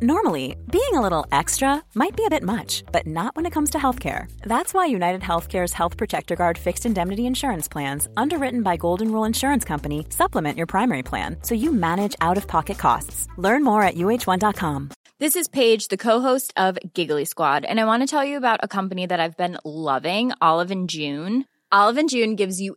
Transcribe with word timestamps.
Normally, 0.00 0.54
being 0.70 0.94
a 0.94 1.00
little 1.00 1.26
extra 1.32 1.82
might 1.96 2.16
be 2.16 2.24
a 2.24 2.30
bit 2.30 2.44
much, 2.44 2.84
but 2.92 3.04
not 3.04 3.34
when 3.34 3.46
it 3.46 3.52
comes 3.52 3.70
to 3.70 3.78
healthcare. 3.78 4.30
That's 4.42 4.72
why 4.72 4.86
United 4.86 5.22
Healthcare's 5.22 5.72
Health 5.72 5.96
Protector 5.96 6.36
Guard 6.36 6.56
fixed 6.56 6.86
indemnity 6.86 7.26
insurance 7.26 7.66
plans, 7.66 8.08
underwritten 8.16 8.62
by 8.62 8.76
Golden 8.76 9.10
Rule 9.10 9.24
Insurance 9.24 9.64
Company, 9.64 10.06
supplement 10.10 10.56
your 10.56 10.68
primary 10.68 11.02
plan 11.02 11.38
so 11.42 11.56
you 11.56 11.72
manage 11.72 12.14
out 12.20 12.36
of 12.36 12.46
pocket 12.46 12.78
costs. 12.78 13.26
Learn 13.38 13.64
more 13.64 13.82
at 13.82 13.96
uh1.com. 13.96 14.90
This 15.18 15.34
is 15.34 15.48
Paige, 15.48 15.88
the 15.88 15.96
co-host 15.96 16.54
of 16.56 16.78
Giggly 16.94 17.24
Squad, 17.24 17.64
and 17.64 17.80
I 17.80 17.84
want 17.84 18.04
to 18.04 18.06
tell 18.06 18.24
you 18.24 18.36
about 18.36 18.60
a 18.62 18.68
company 18.68 19.04
that 19.04 19.18
I've 19.18 19.36
been 19.36 19.58
loving, 19.64 20.30
Olive 20.40 20.70
and 20.70 20.88
June. 20.88 21.44
Olive 21.72 21.98
and 21.98 22.08
June 22.08 22.36
gives 22.36 22.60
you 22.60 22.76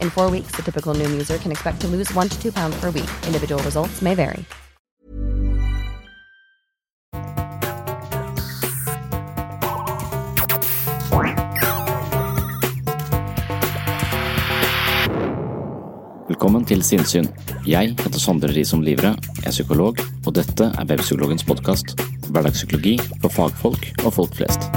In 0.00 0.10
four 0.10 0.30
weeks, 0.30 0.52
the 0.56 0.62
typical 0.62 0.94
new 0.94 1.08
user 1.08 1.38
can 1.38 1.50
expect 1.50 1.80
to 1.80 1.88
lose 1.88 2.14
one 2.14 2.28
to 2.28 2.40
two 2.40 2.52
pounds 2.52 2.80
per 2.80 2.90
week. 2.90 3.10
Individual 3.26 3.62
results 3.62 4.02
may 4.02 4.14
vary. 4.14 4.44
Velkommen 16.28 16.64
til 16.64 16.82
Sinnsyn. 16.84 17.26
Jeg 17.66 17.96
heter 17.98 18.20
Sondre 18.20 18.52
Risom 18.54 18.84
Livre, 18.86 19.16
er 19.44 19.50
psykolog, 19.50 19.98
og 20.26 20.34
dette 20.36 20.68
er 20.70 20.84
Webpsykologens 20.84 21.44
podkast. 21.44 21.96
Hverdagspsykologi 22.28 22.98
for 23.20 23.32
fagfolk 23.32 23.90
og 24.04 24.12
folk 24.20 24.38
flest. 24.38 24.70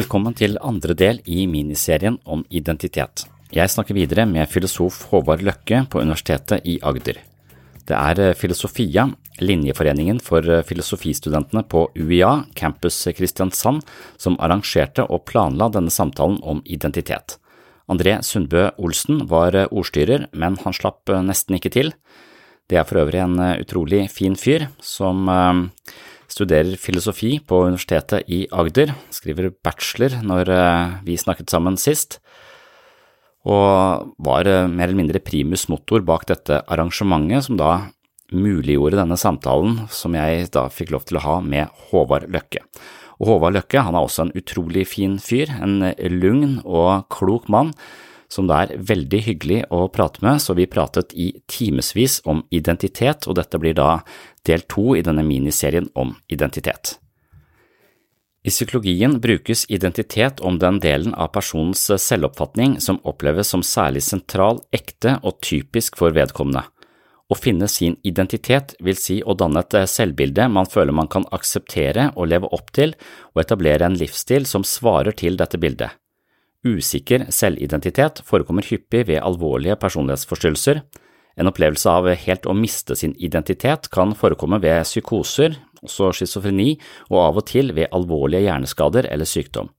Velkommen 0.00 0.32
til 0.32 0.54
andre 0.64 0.94
del 0.96 1.18
i 1.28 1.42
miniserien 1.50 2.14
om 2.24 2.40
identitet. 2.56 3.26
Jeg 3.52 3.68
snakker 3.68 3.96
videre 3.98 4.24
med 4.24 4.48
filosof 4.48 5.02
Håvard 5.10 5.42
Løkke 5.44 5.82
på 5.92 6.00
Universitetet 6.00 6.64
i 6.64 6.78
Agder. 6.80 7.18
Det 7.84 7.98
er 7.98 8.32
Filosofia, 8.38 9.08
linjeforeningen 9.42 10.22
for 10.24 10.46
filosofistudentene 10.64 11.66
på 11.68 11.82
UiA, 11.98 12.30
campus 12.56 13.02
Kristiansand, 13.18 13.82
som 14.16 14.38
arrangerte 14.40 15.04
og 15.04 15.26
planla 15.28 15.68
denne 15.74 15.92
samtalen 15.92 16.38
om 16.40 16.62
identitet. 16.64 17.36
André 17.90 18.20
Sundbø 18.24 18.70
Olsen 18.78 19.26
var 19.28 19.58
ordstyrer, 19.68 20.30
men 20.32 20.56
han 20.64 20.76
slapp 20.80 21.12
nesten 21.26 21.58
ikke 21.58 21.74
til. 21.76 21.92
Det 22.70 22.78
er 22.80 22.88
for 22.88 23.02
øvrig 23.02 23.20
en 23.26 23.36
utrolig 23.58 24.06
fin 24.14 24.38
fyr, 24.38 24.70
som 24.80 25.28
studerer 26.30 26.78
filosofi 26.80 27.36
på 27.42 27.64
Universitetet 27.66 28.28
i 28.30 28.44
Agder, 28.54 28.94
skriver 29.14 29.50
bachelor 29.64 30.20
når 30.22 30.52
vi 31.06 31.18
snakket 31.18 31.50
sammen 31.52 31.78
sist, 31.80 32.20
og 33.48 34.12
var 34.20 34.48
mer 34.68 34.88
eller 34.90 34.98
mindre 34.98 35.22
primus 35.24 35.66
motor 35.72 36.04
bak 36.04 36.26
dette 36.28 36.60
arrangementet 36.68 37.46
som 37.46 37.56
da 37.60 37.70
muliggjorde 38.30 39.00
denne 39.00 39.18
samtalen 39.18 39.86
som 39.90 40.14
jeg 40.14 40.50
da 40.54 40.66
fikk 40.70 40.92
lov 40.94 41.06
til 41.08 41.18
å 41.18 41.24
ha 41.24 41.36
med 41.42 41.72
Håvard 41.88 42.28
Løkke. 42.30 42.62
Og 43.20 43.34
Håvard 43.34 43.56
Løkke 43.56 43.82
han 43.84 43.96
er 43.96 44.06
også 44.06 44.26
en 44.28 44.36
utrolig 44.38 44.86
fin 44.88 45.18
fyr, 45.20 45.50
en 45.60 45.82
lugn 46.20 46.60
og 46.64 47.08
klok 47.12 47.50
mann 47.52 47.74
som 48.30 48.46
det 48.46 48.56
er 48.56 48.82
veldig 48.92 49.20
hyggelig 49.26 49.60
å 49.74 49.88
prate 49.92 50.22
med, 50.24 50.38
så 50.42 50.54
vi 50.54 50.68
pratet 50.70 51.12
i 51.18 51.32
timevis 51.50 52.20
om 52.30 52.44
identitet, 52.54 53.26
og 53.26 53.36
dette 53.40 53.58
blir 53.58 53.74
da 53.74 54.00
del 54.46 54.64
to 54.70 54.94
i 54.96 55.04
denne 55.06 55.26
miniserien 55.26 55.90
om 55.98 56.14
identitet. 56.30 56.96
I 58.42 58.48
psykologien 58.48 59.18
brukes 59.20 59.66
identitet 59.68 60.40
om 60.40 60.58
den 60.58 60.78
delen 60.80 61.12
av 61.14 61.28
personens 61.34 61.82
selvoppfatning 62.00 62.78
som 62.80 63.02
oppleves 63.04 63.50
som 63.52 63.62
særlig 63.66 64.00
sentral, 64.06 64.62
ekte 64.72 65.18
og 65.20 65.42
typisk 65.44 65.98
for 66.00 66.16
vedkommende. 66.16 66.64
Å 67.30 67.36
finne 67.38 67.68
sin 67.70 67.98
identitet 68.02 68.72
vil 68.82 68.96
si 68.98 69.20
å 69.22 69.36
danne 69.38 69.60
et 69.62 69.76
selvbilde 69.90 70.48
man 70.50 70.66
føler 70.66 70.96
man 70.96 71.10
kan 71.10 71.26
akseptere 71.30 72.08
og 72.16 72.30
leve 72.32 72.48
opp 72.50 72.72
til, 72.74 72.96
og 73.36 73.44
etablere 73.44 73.86
en 73.86 73.98
livsstil 73.98 74.48
som 74.48 74.64
svarer 74.66 75.14
til 75.14 75.36
dette 75.38 75.60
bildet. 75.60 75.92
Usikker 76.60 77.24
selvidentitet 77.32 78.20
forekommer 78.28 78.66
hyppig 78.68 79.06
ved 79.08 79.22
alvorlige 79.24 79.78
personlighetsforstyrrelser. 79.80 80.82
En 81.40 81.48
opplevelse 81.48 81.88
av 81.88 82.08
helt 82.20 82.44
å 82.44 82.52
miste 82.52 82.96
sin 82.98 83.14
identitet 83.16 83.88
kan 83.94 84.12
forekomme 84.12 84.58
ved 84.60 84.82
psykoser, 84.84 85.56
også 85.80 86.10
schizofreni, 86.18 86.74
og 87.08 87.20
av 87.22 87.38
og 87.40 87.46
til 87.48 87.72
ved 87.72 87.88
alvorlige 87.96 88.44
hjerneskader 88.44 89.08
eller 89.08 89.28
sykdom. 89.28 89.70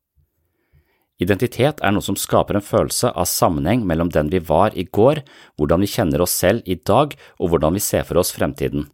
Identitet 1.22 1.84
er 1.86 1.94
noe 1.94 2.02
som 2.02 2.18
skaper 2.18 2.58
en 2.58 2.66
følelse 2.66 3.12
av 3.14 3.30
sammenheng 3.30 3.84
mellom 3.86 4.10
den 4.10 4.32
vi 4.34 4.42
var 4.42 4.74
i 4.74 4.88
går, 4.90 5.22
hvordan 5.62 5.86
vi 5.86 5.92
kjenner 5.92 6.26
oss 6.26 6.34
selv 6.34 6.66
i 6.66 6.80
dag 6.82 7.14
og 7.38 7.52
hvordan 7.52 7.78
vi 7.78 7.84
ser 7.86 8.08
for 8.10 8.18
oss 8.18 8.34
fremtiden. 8.34 8.88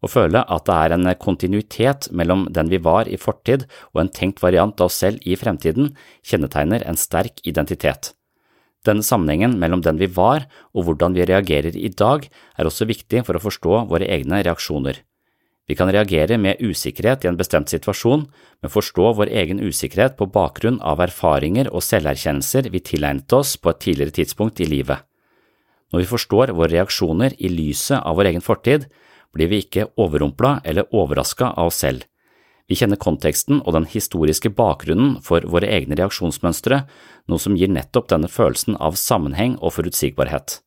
Å 0.00 0.08
føle 0.08 0.40
at 0.48 0.64
det 0.64 0.76
er 0.76 0.94
en 0.96 1.10
kontinuitet 1.20 2.08
mellom 2.16 2.46
den 2.52 2.70
vi 2.72 2.80
var 2.80 3.08
i 3.08 3.18
fortid 3.20 3.66
og 3.92 4.04
en 4.04 4.12
tenkt 4.16 4.40
variant 4.40 4.80
av 4.80 4.88
oss 4.88 5.02
selv 5.02 5.20
i 5.28 5.36
fremtiden, 5.36 5.92
kjennetegner 6.24 6.86
en 6.88 6.96
sterk 6.96 7.42
identitet. 7.44 8.14
Denne 8.88 9.04
sammenhengen 9.04 9.58
mellom 9.60 9.82
den 9.84 10.00
vi 10.00 10.08
var 10.08 10.46
og 10.72 10.86
hvordan 10.86 11.12
vi 11.12 11.26
reagerer 11.28 11.76
i 11.76 11.92
dag, 11.92 12.24
er 12.56 12.64
også 12.64 12.88
viktig 12.88 13.26
for 13.26 13.36
å 13.36 13.44
forstå 13.44 13.84
våre 13.90 14.08
egne 14.08 14.40
reaksjoner. 14.46 15.02
Vi 15.68 15.76
kan 15.78 15.92
reagere 15.92 16.34
med 16.40 16.58
usikkerhet 16.64 17.22
i 17.22 17.28
en 17.30 17.36
bestemt 17.38 17.70
situasjon, 17.70 18.24
men 18.58 18.72
forstå 18.72 19.12
vår 19.20 19.30
egen 19.42 19.60
usikkerhet 19.62 20.16
på 20.18 20.26
bakgrunn 20.32 20.80
av 20.80 20.98
erfaringer 21.04 21.68
og 21.70 21.84
selverkjennelser 21.86 22.72
vi 22.72 22.80
tilegnet 22.82 23.30
oss 23.36 23.52
på 23.60 23.70
et 23.70 23.84
tidligere 23.84 24.16
tidspunkt 24.16 24.64
i 24.64 24.66
livet. 24.66 25.04
Når 25.92 26.02
vi 26.02 26.10
forstår 26.10 26.54
våre 26.56 26.72
reaksjoner 26.72 27.36
i 27.38 27.52
lyset 27.52 28.00
av 28.00 28.18
vår 28.18 28.32
egen 28.32 28.42
fortid, 28.42 28.88
blir 29.34 29.50
vi 29.50 29.60
ikke 29.64 29.88
overrumpla 30.00 30.60
eller 30.64 30.88
overraska 30.94 31.52
av 31.56 31.70
oss 31.70 31.82
selv. 31.84 32.06
Vi 32.70 32.76
kjenner 32.78 33.00
konteksten 33.02 33.58
og 33.64 33.74
den 33.74 33.86
historiske 33.90 34.52
bakgrunnen 34.54 35.16
for 35.26 35.42
våre 35.42 35.66
egne 35.66 35.96
reaksjonsmønstre, 35.98 36.84
noe 37.26 37.42
som 37.42 37.56
gir 37.58 37.70
nettopp 37.72 38.12
denne 38.12 38.30
følelsen 38.30 38.76
av 38.78 38.98
sammenheng 38.98 39.56
og 39.58 39.74
forutsigbarhet. 39.74 40.60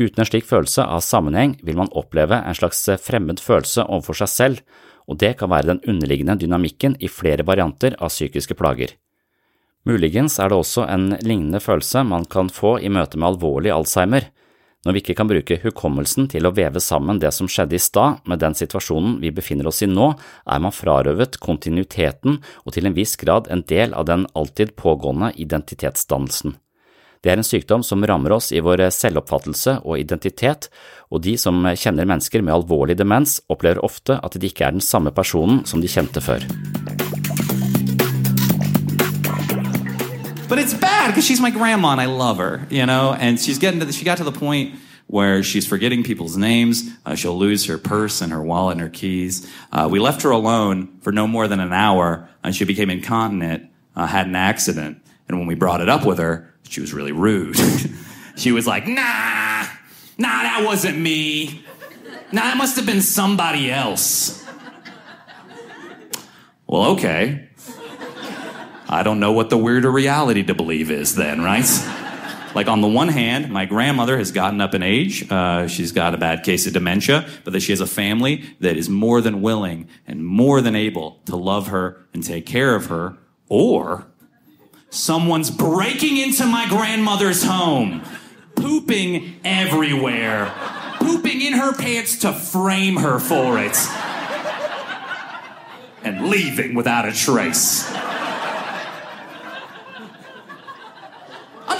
Uten 0.00 0.22
en 0.22 0.28
slik 0.28 0.46
følelse 0.46 0.86
av 0.86 1.02
sammenheng 1.04 1.58
vil 1.66 1.76
man 1.76 1.90
oppleve 1.98 2.38
en 2.38 2.56
slags 2.56 2.86
fremmed 3.02 3.42
følelse 3.42 3.84
overfor 3.84 4.22
seg 4.22 4.30
selv, 4.32 4.62
og 5.10 5.18
det 5.18 5.34
kan 5.40 5.50
være 5.50 5.72
den 5.72 5.82
underliggende 5.90 6.38
dynamikken 6.38 6.94
i 7.02 7.10
flere 7.10 7.44
varianter 7.44 7.98
av 7.98 8.14
psykiske 8.14 8.54
plager. 8.54 8.94
Muligens 9.88 10.38
er 10.38 10.52
det 10.52 10.60
også 10.60 10.84
en 10.92 11.10
lignende 11.24 11.60
følelse 11.60 12.04
man 12.06 12.26
kan 12.30 12.52
få 12.52 12.76
i 12.78 12.92
møte 12.92 13.18
med 13.18 13.32
alvorlig 13.32 13.72
alzheimer, 13.74 14.28
når 14.86 14.94
vi 14.96 15.02
ikke 15.02 15.16
kan 15.18 15.28
bruke 15.28 15.58
hukommelsen 15.60 16.30
til 16.32 16.48
å 16.48 16.54
veve 16.56 16.80
sammen 16.80 17.20
det 17.20 17.34
som 17.36 17.48
skjedde 17.50 17.76
i 17.76 17.82
stad 17.82 18.22
med 18.30 18.40
den 18.40 18.56
situasjonen 18.56 19.18
vi 19.20 19.32
befinner 19.34 19.68
oss 19.68 19.82
i 19.84 19.90
nå, 19.90 20.14
er 20.48 20.62
man 20.64 20.72
frarøvet 20.72 21.36
kontinuiteten 21.42 22.40
og 22.64 22.72
til 22.76 22.88
en 22.88 22.96
viss 22.96 23.16
grad 23.20 23.50
en 23.52 23.64
del 23.68 23.92
av 23.92 24.08
den 24.08 24.24
alltid 24.32 24.74
pågående 24.80 25.34
identitetsdannelsen. 25.36 26.56
Det 27.20 27.28
er 27.28 27.36
en 27.36 27.44
sykdom 27.44 27.82
som 27.84 28.00
rammer 28.08 28.32
oss 28.32 28.48
i 28.56 28.62
vår 28.64 28.86
selvoppfattelse 28.96 29.82
og 29.84 30.00
identitet, 30.00 30.70
og 31.12 31.20
de 31.26 31.36
som 31.36 31.60
kjenner 31.76 32.08
mennesker 32.08 32.40
med 32.40 32.56
alvorlig 32.56 32.96
demens, 32.96 33.42
opplever 33.52 33.84
ofte 33.84 34.16
at 34.16 34.40
de 34.40 34.48
ikke 34.48 34.70
er 34.70 34.78
den 34.78 34.84
samme 34.84 35.12
personen 35.12 35.66
som 35.68 35.84
de 35.84 35.92
kjente 35.92 36.24
før. 36.24 36.48
But 40.50 40.58
it's 40.58 40.74
bad 40.74 41.06
because 41.06 41.24
she's 41.24 41.40
my 41.40 41.50
grandma 41.50 41.92
and 41.92 42.00
I 42.00 42.06
love 42.06 42.38
her, 42.38 42.66
you 42.70 42.84
know. 42.84 43.14
And 43.16 43.40
she's 43.40 43.58
getting 43.58 43.78
to 43.78 43.86
the, 43.86 43.92
she 43.92 44.04
got 44.04 44.18
to 44.18 44.24
the 44.24 44.32
point 44.32 44.74
where 45.06 45.44
she's 45.44 45.64
forgetting 45.64 46.02
people's 46.02 46.36
names. 46.36 46.90
Uh, 47.06 47.14
she'll 47.14 47.38
lose 47.38 47.66
her 47.66 47.78
purse 47.78 48.20
and 48.20 48.32
her 48.32 48.42
wallet 48.42 48.72
and 48.72 48.80
her 48.80 48.88
keys. 48.88 49.48
Uh, 49.70 49.88
we 49.88 50.00
left 50.00 50.22
her 50.22 50.30
alone 50.30 50.98
for 51.02 51.12
no 51.12 51.28
more 51.28 51.46
than 51.46 51.60
an 51.60 51.72
hour, 51.72 52.28
and 52.42 52.54
she 52.54 52.64
became 52.64 52.90
incontinent, 52.90 53.70
uh, 53.94 54.06
had 54.06 54.26
an 54.26 54.34
accident. 54.34 55.00
And 55.28 55.38
when 55.38 55.46
we 55.46 55.54
brought 55.54 55.80
it 55.80 55.88
up 55.88 56.04
with 56.04 56.18
her, 56.18 56.52
she 56.68 56.80
was 56.80 56.92
really 56.92 57.12
rude. 57.12 57.56
she 58.36 58.50
was 58.50 58.66
like, 58.66 58.88
"Nah, 58.88 59.66
nah, 60.18 60.42
that 60.42 60.64
wasn't 60.66 60.98
me. 60.98 61.64
Nah, 62.32 62.42
that 62.42 62.56
must 62.56 62.74
have 62.74 62.86
been 62.86 63.02
somebody 63.02 63.70
else." 63.70 64.44
Well, 66.66 66.90
okay. 66.92 67.49
I 68.92 69.04
don't 69.04 69.20
know 69.20 69.30
what 69.30 69.50
the 69.50 69.56
weirder 69.56 69.88
reality 69.88 70.42
to 70.42 70.52
believe 70.52 70.90
is 70.90 71.14
then, 71.14 71.42
right? 71.42 71.64
like 72.56 72.66
on 72.66 72.80
the 72.80 72.88
one 72.88 73.06
hand, 73.06 73.48
my 73.48 73.64
grandmother 73.64 74.18
has 74.18 74.32
gotten 74.32 74.60
up 74.60 74.74
in 74.74 74.82
age. 74.82 75.30
Uh, 75.30 75.68
she's 75.68 75.92
got 75.92 76.12
a 76.12 76.18
bad 76.18 76.42
case 76.42 76.66
of 76.66 76.72
dementia, 76.72 77.24
but 77.44 77.52
that 77.52 77.60
she 77.60 77.70
has 77.70 77.80
a 77.80 77.86
family 77.86 78.44
that 78.58 78.76
is 78.76 78.88
more 78.88 79.20
than 79.20 79.42
willing 79.42 79.88
and 80.08 80.26
more 80.26 80.60
than 80.60 80.74
able 80.74 81.20
to 81.26 81.36
love 81.36 81.68
her 81.68 82.04
and 82.12 82.24
take 82.24 82.46
care 82.46 82.74
of 82.74 82.86
her. 82.86 83.16
Or 83.48 84.06
someone's 84.90 85.52
breaking 85.52 86.16
into 86.16 86.44
my 86.44 86.68
grandmother's 86.68 87.44
home, 87.44 88.02
pooping 88.56 89.36
everywhere, 89.44 90.52
pooping 90.96 91.40
in 91.40 91.52
her 91.52 91.72
pants 91.74 92.18
to 92.18 92.32
frame 92.32 92.96
her 92.96 93.20
for 93.20 93.56
it, 93.56 93.76
and 96.02 96.28
leaving 96.28 96.74
without 96.74 97.06
a 97.06 97.12
trace. 97.12 97.88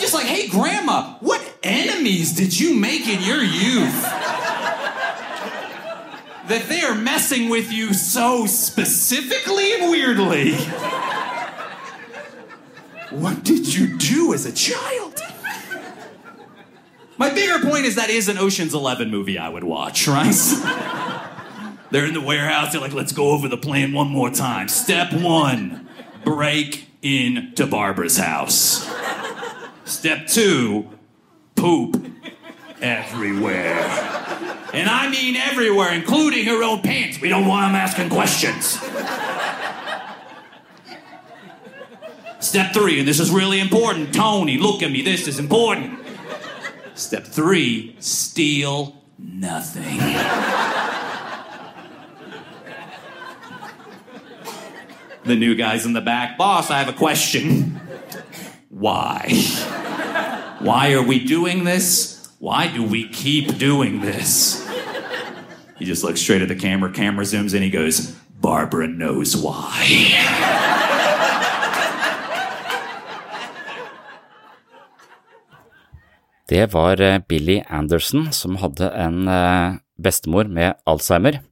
Just 0.00 0.14
like, 0.14 0.26
hey, 0.26 0.49
Grandma, 0.49 1.14
what 1.20 1.41
enemies 1.62 2.32
did 2.32 2.58
you 2.58 2.75
make 2.75 3.06
in 3.06 3.23
your 3.23 3.43
youth? 3.43 4.06
that 6.50 6.69
they 6.69 6.82
are 6.82 6.97
messing 6.97 7.49
with 7.49 7.70
you 7.73 7.94
so 7.94 8.44
specifically 8.44 9.73
and 9.75 9.88
weirdly. 9.88 10.55
What 13.11 13.44
did 13.44 13.73
you 13.73 13.97
do 13.97 14.35
as 14.35 14.47
a 14.47 14.52
child? 14.52 15.23
My 17.19 17.31
bigger 17.32 17.64
point 17.64 17.85
is 17.85 17.94
that 17.94 18.11
is 18.11 18.29
an 18.29 18.37
Ocean's 18.37 18.75
Eleven 18.75 19.11
movie 19.11 19.38
I 19.38 19.49
would 19.49 19.62
watch, 19.62 20.08
right? 20.08 20.35
They're 21.91 22.06
in 22.06 22.14
the 22.14 22.20
warehouse, 22.20 22.73
they're 22.73 22.81
like, 22.81 22.93
let's 22.93 23.12
go 23.12 23.31
over 23.31 23.49
the 23.49 23.56
plan 23.56 23.93
one 23.93 24.08
more 24.08 24.31
time. 24.31 24.69
Step 24.69 25.12
one 25.12 25.88
break 26.25 26.87
into 27.02 27.67
Barbara's 27.67 28.17
house. 28.17 28.88
Step 29.91 30.29
two, 30.29 30.89
poop 31.57 32.01
everywhere. 32.81 33.75
And 34.73 34.89
I 34.89 35.11
mean 35.11 35.35
everywhere, 35.35 35.93
including 35.93 36.47
her 36.47 36.63
own 36.63 36.81
pants. 36.81 37.21
We 37.21 37.29
don't 37.29 37.49
want 37.49 37.67
them 37.67 37.75
asking 37.75 38.09
questions. 38.09 38.79
Step 42.39 42.73
three, 42.73 43.01
and 43.01 43.09
this 43.09 43.19
is 43.19 43.33
really 43.33 43.59
important. 43.59 44.15
Tony, 44.15 44.59
look 44.59 44.85
at 44.85 44.93
me. 44.93 45.03
This 45.03 45.27
is 45.27 45.41
important. 45.41 45.99
Step 46.95 47.25
three, 47.25 47.97
steal 47.99 49.03
nothing. 49.19 49.99
the 55.25 55.35
new 55.35 55.57
guy's 55.57 55.85
in 55.85 55.95
the 55.95 56.01
back. 56.01 56.39
Boss, 56.39 56.71
I 56.71 56.79
have 56.79 56.89
a 56.89 56.97
question. 56.97 57.81
Why? 58.81 59.29
Why 60.65 60.94
are 60.94 61.03
we 61.03 61.21
doing 61.21 61.65
this? 61.65 62.32
Why 62.38 62.73
do 62.73 62.82
we 62.82 63.11
keep 63.11 63.59
doing 63.59 64.00
this? 64.00 64.67
He 65.79 65.85
just 65.85 66.03
looks 66.03 66.23
straight 66.23 66.41
at 66.41 66.49
the 66.49 66.56
camera. 66.56 66.91
Camera 66.91 67.27
zooms 67.27 67.53
in. 67.53 67.62
He 67.62 67.69
goes, 67.69 68.17
Barbara 68.41 68.88
knows 68.88 69.37
why. 69.37 70.17
Det 76.49 76.73
var 76.73 77.00
eh, 77.00 77.21
Billy 77.29 77.61
Anderson 77.69 78.33
som 78.33 78.56
hadde 78.56 78.88
en 78.97 79.29
eh, 79.29 79.76
bestemor 80.00 80.49
med 80.49 80.81
Alzheimer. 80.88 81.43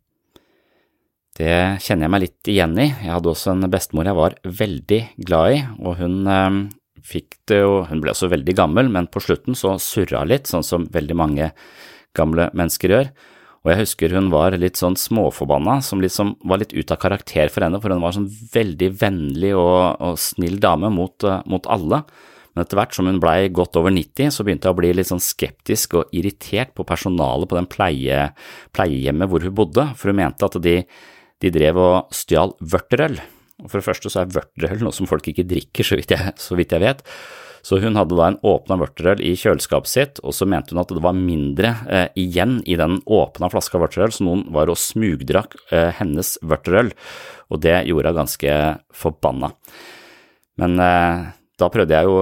Det 1.36 1.78
kjenner 1.84 2.08
jeg 2.08 2.14
meg 2.16 2.24
litt 2.24 2.50
igjen 2.50 2.74
i. 2.80 2.88
Jeg 2.88 3.12
hadde 3.12 3.30
også 3.30 3.52
en 3.52 3.68
bestemor 3.70 4.08
jeg 4.08 4.18
var 4.18 4.40
veldig 4.42 5.04
glad 5.28 5.54
i, 5.54 5.62
og 5.84 6.00
hun 6.00 6.18
eh, 6.24 6.58
fikk 7.08 7.38
det 7.48 7.62
jo 7.62 7.82
Hun 7.88 8.02
ble 8.04 8.12
også 8.12 8.30
veldig 8.32 8.54
gammel, 8.58 8.90
men 8.92 9.08
på 9.10 9.22
slutten 9.24 9.56
så 9.58 9.76
surra 9.82 10.24
litt, 10.28 10.48
sånn 10.50 10.66
som 10.66 10.86
veldig 10.92 11.16
mange 11.16 11.50
gamle 12.16 12.48
mennesker 12.56 12.94
gjør. 12.94 13.10
Og 13.64 13.72
jeg 13.72 13.80
husker 13.82 14.14
hun 14.14 14.30
var 14.32 14.54
litt 14.56 14.78
sånn 14.78 14.96
småforbanna, 14.96 15.80
som 15.84 16.02
liksom 16.02 16.36
var 16.48 16.62
litt 16.62 16.74
ut 16.76 16.92
av 16.94 17.00
karakter 17.02 17.50
for 17.52 17.66
henne, 17.66 17.80
for 17.82 17.92
hun 17.92 18.02
var 18.04 18.14
sånn 18.16 18.30
veldig 18.30 18.90
vennlig 19.00 19.54
og, 19.58 19.98
og 20.04 20.18
snill 20.22 20.60
dame 20.62 20.90
mot, 20.94 21.26
mot 21.50 21.66
alle. 21.68 22.04
Men 22.54 22.64
etter 22.64 22.78
hvert 22.80 22.96
som 22.96 23.06
hun 23.10 23.20
blei 23.22 23.50
godt 23.54 23.76
over 23.78 23.92
90, 23.94 24.32
så 24.34 24.46
begynte 24.46 24.70
jeg 24.70 24.76
å 24.76 24.78
bli 24.78 24.92
litt 24.96 25.10
sånn 25.10 25.22
skeptisk 25.22 25.98
og 26.00 26.14
irritert 26.16 26.72
på 26.74 26.86
personalet 26.88 27.50
på 27.50 27.58
den 27.58 27.68
pleie, 27.70 28.28
pleiehjemmet 28.74 29.30
hvor 29.30 29.44
hun 29.46 29.56
bodde, 29.58 29.88
for 29.98 30.10
hun 30.10 30.20
mente 30.22 30.48
at 30.48 30.58
de, 30.64 30.78
de 31.42 31.52
drev 31.54 31.82
og 31.82 32.14
stjal 32.14 32.56
vørterøl. 32.58 33.20
Og 33.64 33.70
For 33.70 33.80
det 33.80 33.88
første 33.88 34.12
så 34.12 34.22
er 34.22 34.32
vørterøl 34.34 34.84
noe 34.86 34.94
som 34.94 35.08
folk 35.10 35.26
ikke 35.30 35.46
drikker, 35.48 35.86
så 35.86 35.98
vidt 35.98 36.14
jeg, 36.14 36.34
så 36.38 36.58
vidt 36.58 36.74
jeg 36.74 36.84
vet. 36.84 37.04
Så 37.66 37.80
hun 37.82 37.98
hadde 37.98 38.16
da 38.16 38.28
en 38.30 38.38
åpna 38.46 38.78
vørterøl 38.80 39.20
i 39.24 39.34
kjøleskapet 39.36 39.90
sitt, 39.90 40.20
og 40.22 40.34
så 40.36 40.46
mente 40.48 40.72
hun 40.72 40.82
at 40.82 40.92
det 40.94 41.02
var 41.04 41.16
mindre 41.16 41.72
eh, 41.90 42.06
igjen 42.18 42.60
i 42.70 42.78
den 42.78 43.00
åpna 43.04 43.50
flaska 43.52 43.80
vørterøl, 43.82 44.14
så 44.14 44.24
noen 44.24 44.46
var 44.54 44.70
og 44.70 44.78
smugdrakk 44.78 45.58
eh, 45.74 45.90
hennes 45.98 46.36
vørterøl, 46.46 46.92
og 47.50 47.62
det 47.66 47.80
gjorde 47.90 48.12
henne 48.12 48.22
ganske 48.22 48.54
forbanna. 48.94 49.50
Men 50.62 50.78
eh, 50.82 51.26
da 51.58 51.66
prøvde 51.74 51.96
jeg 51.96 52.06
jo, 52.06 52.18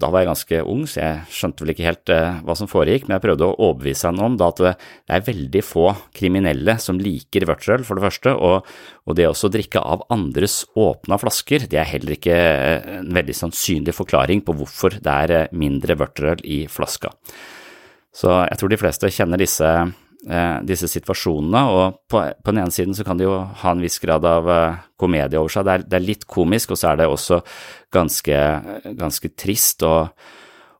da 0.00 0.08
var 0.08 0.22
jeg 0.22 0.30
ganske 0.30 0.60
ung, 0.72 0.86
så 0.88 1.02
jeg 1.02 1.36
skjønte 1.36 1.64
vel 1.64 1.72
ikke 1.74 1.84
helt 1.84 2.12
eh, 2.14 2.38
hva 2.46 2.56
som 2.56 2.70
foregikk, 2.70 3.04
men 3.06 3.18
jeg 3.18 3.24
prøvde 3.26 3.48
å 3.50 3.56
overbevise 3.58 4.08
henne 4.08 4.24
om 4.24 4.38
da 4.40 4.48
at 4.48 4.62
det 4.62 4.72
er 5.16 5.26
veldig 5.26 5.62
få 5.66 5.86
kriminelle 6.16 6.78
som 6.80 7.00
liker 7.00 7.44
vørterøl, 7.50 7.84
for 7.84 8.00
det 8.00 8.06
første, 8.06 8.32
og, 8.32 8.70
og 9.04 9.18
det 9.18 9.28
å 9.28 9.52
drikke 9.52 9.84
av 9.84 10.06
andres 10.14 10.62
åpna 10.80 11.20
flasker, 11.20 11.68
det 11.68 11.82
er 11.82 11.90
heller 11.92 12.16
ikke 12.16 12.36
eh, 12.36 12.90
en 13.02 13.12
veldig 13.20 13.36
sannsynlig 13.36 13.96
forklaring 13.96 14.44
på 14.46 14.56
hvorfor 14.56 14.96
det 14.96 15.16
er 15.26 15.36
eh, 15.36 15.50
mindre 15.52 15.98
vørterøl 16.00 16.40
i 16.48 16.62
flaska. 16.72 17.12
Så 18.16 18.32
jeg 18.32 18.58
tror 18.58 18.72
de 18.72 18.80
fleste 18.80 19.12
kjenner 19.12 19.44
disse 19.44 19.68
disse 20.20 20.88
situasjonene, 20.90 21.60
og 21.72 22.00
på, 22.10 22.20
på, 22.20 22.52
den 22.52 22.60
ene 22.60 22.74
siden 22.74 22.96
så 22.96 23.06
kan 23.06 23.16
det 23.16 23.24
jo 23.24 23.38
ha 23.62 23.72
en 23.72 23.80
viss 23.80 23.96
grad 24.02 24.26
av 24.28 24.48
uh, 24.50 24.82
komedie 25.00 25.40
over 25.40 25.52
seg. 25.52 25.64
Det 25.64 25.72
er, 25.72 25.84
det 25.86 25.96
er, 25.96 26.04
litt 26.04 26.26
komisk, 26.28 26.74
og 26.74 26.80
så 26.80 26.90
er 26.90 27.00
det 27.00 27.08
også 27.08 27.40
ganske, 27.94 28.40
ganske 29.00 29.30
trist 29.32 29.84
og, 29.88 30.10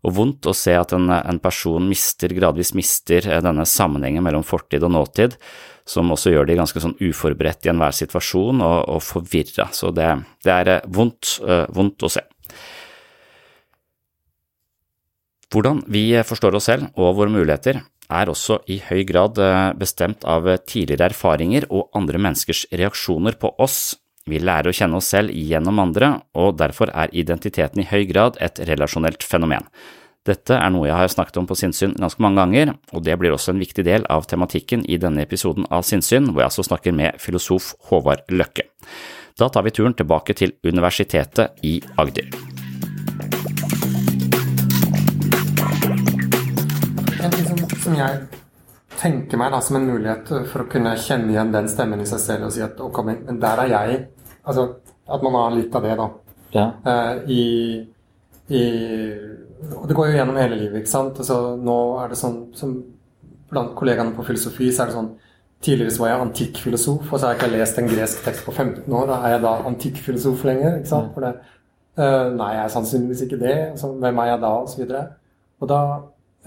og, 0.05 0.11
vondt 0.19 0.51
å 0.51 0.55
se 0.57 0.75
at 0.77 0.93
en, 0.97 1.09
en, 1.17 1.41
person 1.41 1.89
mister, 1.89 2.35
gradvis 2.37 2.75
mister 2.77 3.25
uh, 3.33 3.39
denne 3.45 3.65
sammenhengen 3.65 4.27
mellom 4.27 4.45
fortid 4.45 4.85
og 4.85 4.93
nåtid, 4.93 5.39
som 5.89 6.13
også 6.13 6.35
gjør 6.35 6.51
de 6.51 6.59
ganske 6.61 6.83
sånn 6.85 6.99
uforberedt 7.01 7.65
i 7.65 7.73
enhver 7.73 7.97
situasjon 7.97 8.61
og, 8.61 8.77
og 8.93 9.01
forvirra. 9.03 9.71
Så 9.73 9.89
det, 9.97 10.11
det 10.45 10.53
er 10.53 10.85
vondt, 10.93 11.39
vondt 11.73 12.05
å 12.05 12.13
se. 12.13 12.23
Hvordan 15.51 15.81
vi 15.91 16.05
forstår 16.23 16.61
oss 16.61 16.69
selv 16.71 16.93
og 16.95 17.17
våre 17.19 17.33
muligheter 17.33 17.81
er 18.11 18.31
også 18.33 18.61
i 18.71 18.81
høy 18.89 19.05
grad 19.09 19.39
eh, 19.41 19.71
bestemt 19.79 20.27
av 20.29 20.49
tidligere 20.67 21.11
erfaringer 21.13 21.69
og 21.71 21.89
andre 21.97 22.21
menneskers 22.21 22.67
reaksjoner 22.75 23.39
på 23.41 23.55
oss. 23.63 23.97
Vi 24.29 24.39
lærer 24.43 24.71
å 24.71 24.77
kjenne 24.77 25.01
oss 25.01 25.09
selv 25.15 25.33
gjennom 25.35 25.81
andre, 25.83 26.13
og 26.37 26.59
derfor 26.61 26.93
er 26.93 27.15
identiteten 27.17 27.83
i 27.83 27.89
høy 27.89 28.05
grad 28.11 28.39
et 28.43 28.61
relasjonelt 28.69 29.25
fenomen. 29.27 29.67
Dette 30.29 30.53
er 30.53 30.69
noe 30.69 30.85
jeg 30.85 30.99
har 30.99 31.09
snakket 31.09 31.39
om 31.41 31.49
på 31.49 31.57
sinnssyn 31.57 31.95
ganske 31.97 32.21
mange 32.21 32.43
ganger, 32.43 32.75
og 32.93 33.05
det 33.07 33.17
blir 33.19 33.33
også 33.33 33.55
en 33.55 33.63
viktig 33.63 33.87
del 33.89 34.05
av 34.13 34.29
tematikken 34.29 34.85
i 34.85 35.01
denne 35.01 35.25
episoden 35.25 35.65
av 35.73 35.87
Sinnssyn, 35.89 36.29
hvor 36.29 36.45
jeg 36.45 36.53
altså 36.53 36.67
snakker 36.69 36.97
med 36.97 37.17
filosof 37.23 37.73
Håvard 37.89 38.29
Løkke. 38.29 38.69
Da 39.41 39.49
tar 39.49 39.65
vi 39.65 39.73
turen 39.73 39.97
tilbake 39.97 40.37
til 40.37 40.59
Universitetet 40.69 41.65
i 41.65 41.79
Agder. 41.97 42.29
Som 47.79 47.95
jeg 47.99 48.21
tenker 49.01 49.39
meg 49.41 49.53
da, 49.55 49.61
som 49.63 49.79
en 49.79 49.89
mulighet 49.89 50.31
for 50.51 50.65
å 50.65 50.71
kunne 50.71 50.97
kjenne 50.99 51.31
igjen 51.33 51.53
den 51.55 51.69
stemmen 51.71 52.03
i 52.03 52.09
seg 52.09 52.21
selv 52.23 52.49
og 52.49 52.55
si 52.55 52.63
at 52.65 52.81
ok, 52.83 53.03
men 53.07 53.39
der 53.41 53.65
er 53.65 53.75
jeg. 53.75 54.01
Altså 54.43 54.67
at 55.11 55.23
man 55.23 55.39
har 55.39 55.55
litt 55.55 55.75
av 55.75 55.87
det, 55.87 55.97
da. 55.99 56.09
Ja. 56.55 56.67
Uh, 56.87 57.31
I 57.31 57.43
i 58.51 58.63
Og 59.77 59.85
det 59.87 59.95
går 59.95 60.09
jo 60.09 60.17
gjennom 60.17 60.39
hele 60.41 60.57
livet, 60.59 60.81
ikke 60.81 60.91
sant. 60.91 61.19
Altså, 61.21 61.55
nå 61.61 61.77
er 62.03 62.11
det 62.11 62.19
sånn 62.19 62.39
som 62.57 62.73
blant 63.51 63.75
kollegaene 63.79 64.15
på 64.17 64.25
filosofi, 64.27 64.71
så 64.73 64.85
er 64.85 64.91
det 64.91 64.99
sånn 65.01 65.13
Tidligere 65.61 65.93
så 65.93 66.01
var 66.01 66.09
jeg 66.09 66.21
antikkfilosof, 66.25 67.03
og 67.05 67.19
så 67.19 67.27
har 67.27 67.35
jeg 67.35 67.39
ikke 67.43 67.53
lest 67.53 67.79
en 67.83 67.89
gresk 67.91 68.23
tekst 68.25 68.47
på 68.47 68.53
15 68.55 68.95
år. 68.97 69.11
Da 69.11 69.17
er 69.19 69.33
jeg 69.35 69.41
da 69.43 69.51
antikkfilosof 69.69 70.45
lenger? 70.49 70.79
ikke 70.79 70.89
sant? 70.89 71.11
For 71.13 71.27
det, 71.27 71.33
uh, 72.01 72.31
nei, 72.33 72.47
jeg 72.55 72.63
er 72.63 72.73
sannsynligvis 72.73 73.21
ikke 73.27 73.39
det. 73.43 73.57
Altså, 73.67 73.91
hvem 74.01 74.23
er 74.23 74.31
jeg 74.31 74.39
da? 74.47 74.53
Og 74.57 74.71
så 74.73 74.81
videre. 74.81 75.03
Og 75.61 75.69
da 75.69 75.81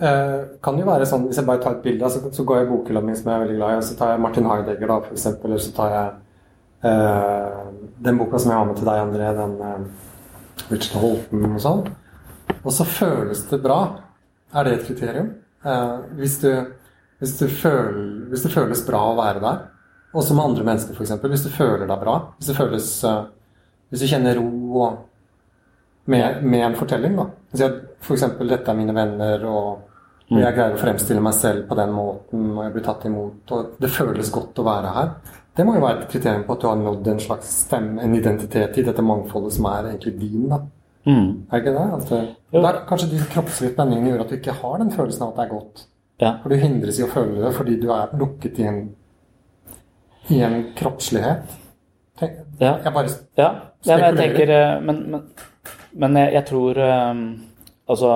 uh, 0.04 0.60
kan 0.64 0.78
jo 0.80 0.88
være 0.88 1.08
sånn, 1.10 1.26
hvis 1.30 1.40
jeg 1.40 1.48
bare 1.48 1.64
tar 1.64 1.78
et 1.78 1.86
bilde, 1.86 2.12
så, 2.12 2.22
så 2.36 2.46
går 2.48 2.60
jeg 2.60 2.68
i 2.68 2.72
bokhylla 2.74 3.02
mi 3.06 3.16
som 3.18 3.32
jeg 3.32 3.38
er 3.38 3.46
veldig 3.46 3.58
glad 3.58 3.74
i, 3.74 3.80
og 3.80 3.88
så 3.88 3.98
tar 4.00 4.14
jeg 4.14 4.24
Martin 4.26 4.50
Heidegger, 4.52 4.92
da, 4.92 5.00
for 5.08 5.18
eksempel, 5.18 5.52
eller 5.52 5.64
så 5.64 5.74
tar 5.78 5.96
jeg 5.96 6.14
uh, 6.86 7.66
den 8.08 8.22
boka 8.22 8.42
som 8.42 8.54
jeg 8.54 8.60
har 8.60 8.70
med 8.70 8.80
til 8.80 8.90
deg, 8.90 9.04
André, 9.08 9.32
den 9.40 9.56
uh, 9.64 10.70
Richard 10.70 11.00
Holton 11.02 11.48
og 11.50 11.64
sånn. 11.64 11.84
Og 12.64 12.72
så 12.76 12.88
føles 12.88 13.44
det 13.50 13.60
bra. 13.64 13.80
Er 14.54 14.68
det 14.68 14.78
et 14.78 14.88
kriterium? 14.92 15.34
hvis 16.18 16.42
du 16.42 16.50
hvis, 17.24 17.38
føler, 17.62 18.28
hvis, 18.28 18.42
det 18.44 18.52
føles 18.52 18.82
bra 18.84 19.00
å 19.08 19.16
være 19.16 19.40
der, 19.40 19.62
også 20.12 20.36
med 20.36 20.44
andre 20.44 20.66
mennesker 20.68 20.98
f.eks. 20.98 21.14
Hvis 21.24 21.46
du 21.46 21.54
føler 21.54 21.88
deg 21.88 22.02
bra, 22.02 22.18
hvis 22.36 22.52
føles 22.58 22.90
uh, 23.08 23.24
Hvis 23.90 24.04
du 24.04 24.10
kjenner 24.10 24.40
ro 24.40 24.90
med, 26.10 26.44
med, 26.44 26.60
en 26.66 26.76
fortelling, 26.76 27.16
da. 27.16 27.28
For 28.02 28.16
eksempel 28.16 28.50
'Dette 28.50 28.72
er 28.72 28.78
mine 28.78 28.96
venner', 28.96 29.46
og, 29.46 29.93
og 30.34 30.42
jeg 30.42 30.56
greier 30.56 30.76
å 30.76 30.82
fremstille 30.82 31.24
meg 31.24 31.36
selv 31.38 31.68
på 31.70 31.78
den 31.78 31.94
måten, 31.94 32.50
og 32.56 32.64
jeg 32.66 32.74
blir 32.76 32.86
tatt 32.86 33.08
imot, 33.10 33.54
og 33.54 33.74
det 33.82 33.92
føles 33.94 34.32
godt 34.34 34.60
å 34.60 34.68
være 34.68 34.94
her. 34.98 35.12
Det 35.54 35.66
må 35.68 35.76
jo 35.78 35.84
være 35.84 36.02
et 36.02 36.10
kriterium 36.10 36.46
på 36.48 36.56
at 36.56 36.64
du 36.64 36.68
har 36.70 36.80
nådd 36.80 37.10
en 37.12 37.20
slags 37.22 37.52
stemme, 37.68 38.02
en 38.02 38.16
identitet 38.18 38.80
i 38.82 38.86
dette 38.88 39.06
mangfoldet 39.06 39.54
som 39.54 39.68
er 39.70 39.92
egentlig 39.92 40.16
din. 40.18 40.48
da. 40.50 40.64
Mm. 41.06 41.46
Er 41.52 41.62
ikke 41.62 41.74
det? 41.76 41.88
Altså, 41.98 42.22
det, 42.52 42.64
er 42.64 42.80
kanskje 42.90 43.10
de 43.12 43.26
kroppslige 43.34 43.74
spenningene 43.76 44.14
gjør 44.14 44.24
at 44.24 44.32
du 44.32 44.38
ikke 44.40 44.56
har 44.62 44.78
den 44.82 44.94
følelsen 44.96 45.26
av 45.26 45.34
at 45.34 45.40
det 45.40 45.46
er 45.46 45.52
godt. 45.54 45.84
Ja. 46.24 46.32
For 46.42 46.54
du 46.54 46.62
hindres 46.62 47.00
i 47.00 47.06
å 47.06 47.12
føle 47.12 47.42
det 47.44 47.52
fordi 47.58 47.76
du 47.82 47.90
er 47.94 48.14
lukket 48.18 48.62
i 48.64 48.68
en, 48.70 48.80
i 50.32 50.40
en 50.46 50.60
kroppslighet. 50.78 51.60
Tenk, 52.20 52.40
ja. 52.62 52.78
Jeg 52.86 52.94
bare 52.96 53.12
ja. 53.40 53.50
ja 53.84 53.98
men 53.98 54.04
jeg 54.06 54.18
tenker 54.20 54.52
eh, 54.54 54.76
Men, 54.86 55.00
men, 55.10 55.24
men 55.98 56.18
jeg, 56.20 56.34
jeg, 56.36 56.46
tror 56.46 56.78
um, 56.78 57.24
Altså 57.90 58.12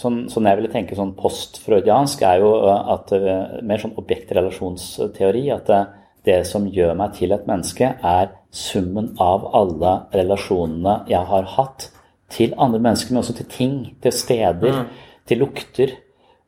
sånn, 0.00 0.24
sånn, 0.32 0.48
jeg 0.48 0.58
ville 0.58 0.72
tenke 0.72 0.98
sånn 0.98 1.14
post-freudiansk, 1.18 2.24
er 2.26 2.42
jo 2.42 2.50
at 2.66 3.14
uh, 3.14 3.60
mer 3.66 3.82
sånn 3.82 3.96
objektrelasjonsteori. 4.00 5.46
At 5.54 5.70
det, 5.70 5.80
det 6.28 6.40
som 6.48 6.68
gjør 6.68 6.96
meg 6.98 7.16
til 7.20 7.36
et 7.36 7.48
menneske, 7.48 7.94
er 8.00 8.34
summen 8.50 9.12
av 9.22 9.46
alle 9.54 9.96
relasjonene 10.16 11.02
jeg 11.10 11.22
har 11.30 11.48
hatt 11.56 11.90
til 12.30 12.54
andre 12.58 12.80
mennesker, 12.82 13.12
men 13.12 13.22
også 13.22 13.36
til 13.40 13.50
ting, 13.50 13.76
til 14.02 14.14
steder, 14.14 14.82
mm. 14.82 15.10
til 15.30 15.44
lukter 15.44 15.98